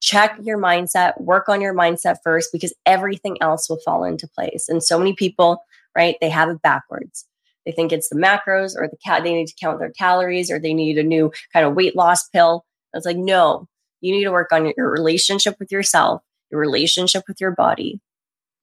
check 0.00 0.36
your 0.42 0.58
mindset, 0.58 1.18
work 1.20 1.48
on 1.48 1.60
your 1.60 1.74
mindset 1.74 2.16
first 2.24 2.50
because 2.52 2.74
everything 2.84 3.38
else 3.40 3.70
will 3.70 3.78
fall 3.84 4.02
into 4.02 4.26
place. 4.26 4.68
And 4.68 4.82
so 4.82 4.98
many 4.98 5.14
people, 5.14 5.64
right, 5.96 6.16
they 6.20 6.28
have 6.28 6.48
it 6.48 6.60
backwards. 6.62 7.24
They 7.64 7.70
think 7.70 7.92
it's 7.92 8.08
the 8.08 8.16
macros 8.16 8.74
or 8.76 8.88
the 8.88 8.96
cat 9.04 9.22
they 9.22 9.32
need 9.32 9.46
to 9.46 9.54
count 9.60 9.78
their 9.78 9.92
calories 9.92 10.50
or 10.50 10.58
they 10.58 10.74
need 10.74 10.98
a 10.98 11.04
new 11.04 11.30
kind 11.52 11.64
of 11.64 11.74
weight 11.74 11.94
loss 11.94 12.28
pill. 12.30 12.64
It's 12.92 13.06
like, 13.06 13.16
no, 13.16 13.68
you 14.00 14.12
need 14.12 14.24
to 14.24 14.32
work 14.32 14.50
on 14.50 14.72
your 14.76 14.90
relationship 14.90 15.54
with 15.60 15.70
yourself, 15.70 16.22
your 16.50 16.60
relationship 16.60 17.22
with 17.28 17.40
your 17.40 17.52
body, 17.52 18.00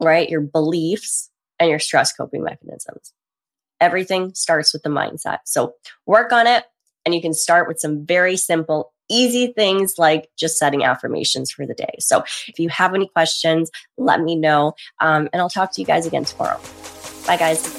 right? 0.02 0.30
Your 0.30 0.42
beliefs 0.42 1.29
and 1.60 1.70
your 1.70 1.80
stress 1.80 2.14
coping 2.14 2.44
mechanisms. 2.44 3.14
Everything 3.82 4.34
starts 4.34 4.74
with 4.74 4.84
the 4.84 4.90
mindset. 4.90 5.40
So 5.46 5.74
work 6.06 6.32
on 6.32 6.48
it. 6.48 6.66
And 7.06 7.16
you 7.16 7.22
can 7.22 7.34
start 7.34 7.68
with 7.68 7.80
some 7.80 8.06
very 8.06 8.36
simple, 8.36 8.94
easy 9.10 9.54
things 9.54 9.96
like 9.98 10.30
just 10.38 10.58
setting 10.58 10.84
affirmations 10.84 11.50
for 11.50 11.66
the 11.66 11.74
day. 11.74 11.96
So 12.00 12.24
if 12.48 12.60
you 12.60 12.70
have 12.70 12.94
any 12.94 13.08
questions, 13.08 13.72
let 13.98 14.22
me 14.22 14.36
know. 14.36 14.74
Um, 15.00 15.30
and 15.32 15.42
I'll 15.42 15.50
talk 15.50 15.74
to 15.74 15.82
you 15.82 15.88
guys 15.88 16.06
again 16.06 16.26
tomorrow. 16.26 16.60
Bye, 17.26 17.38
guys. 17.38 17.79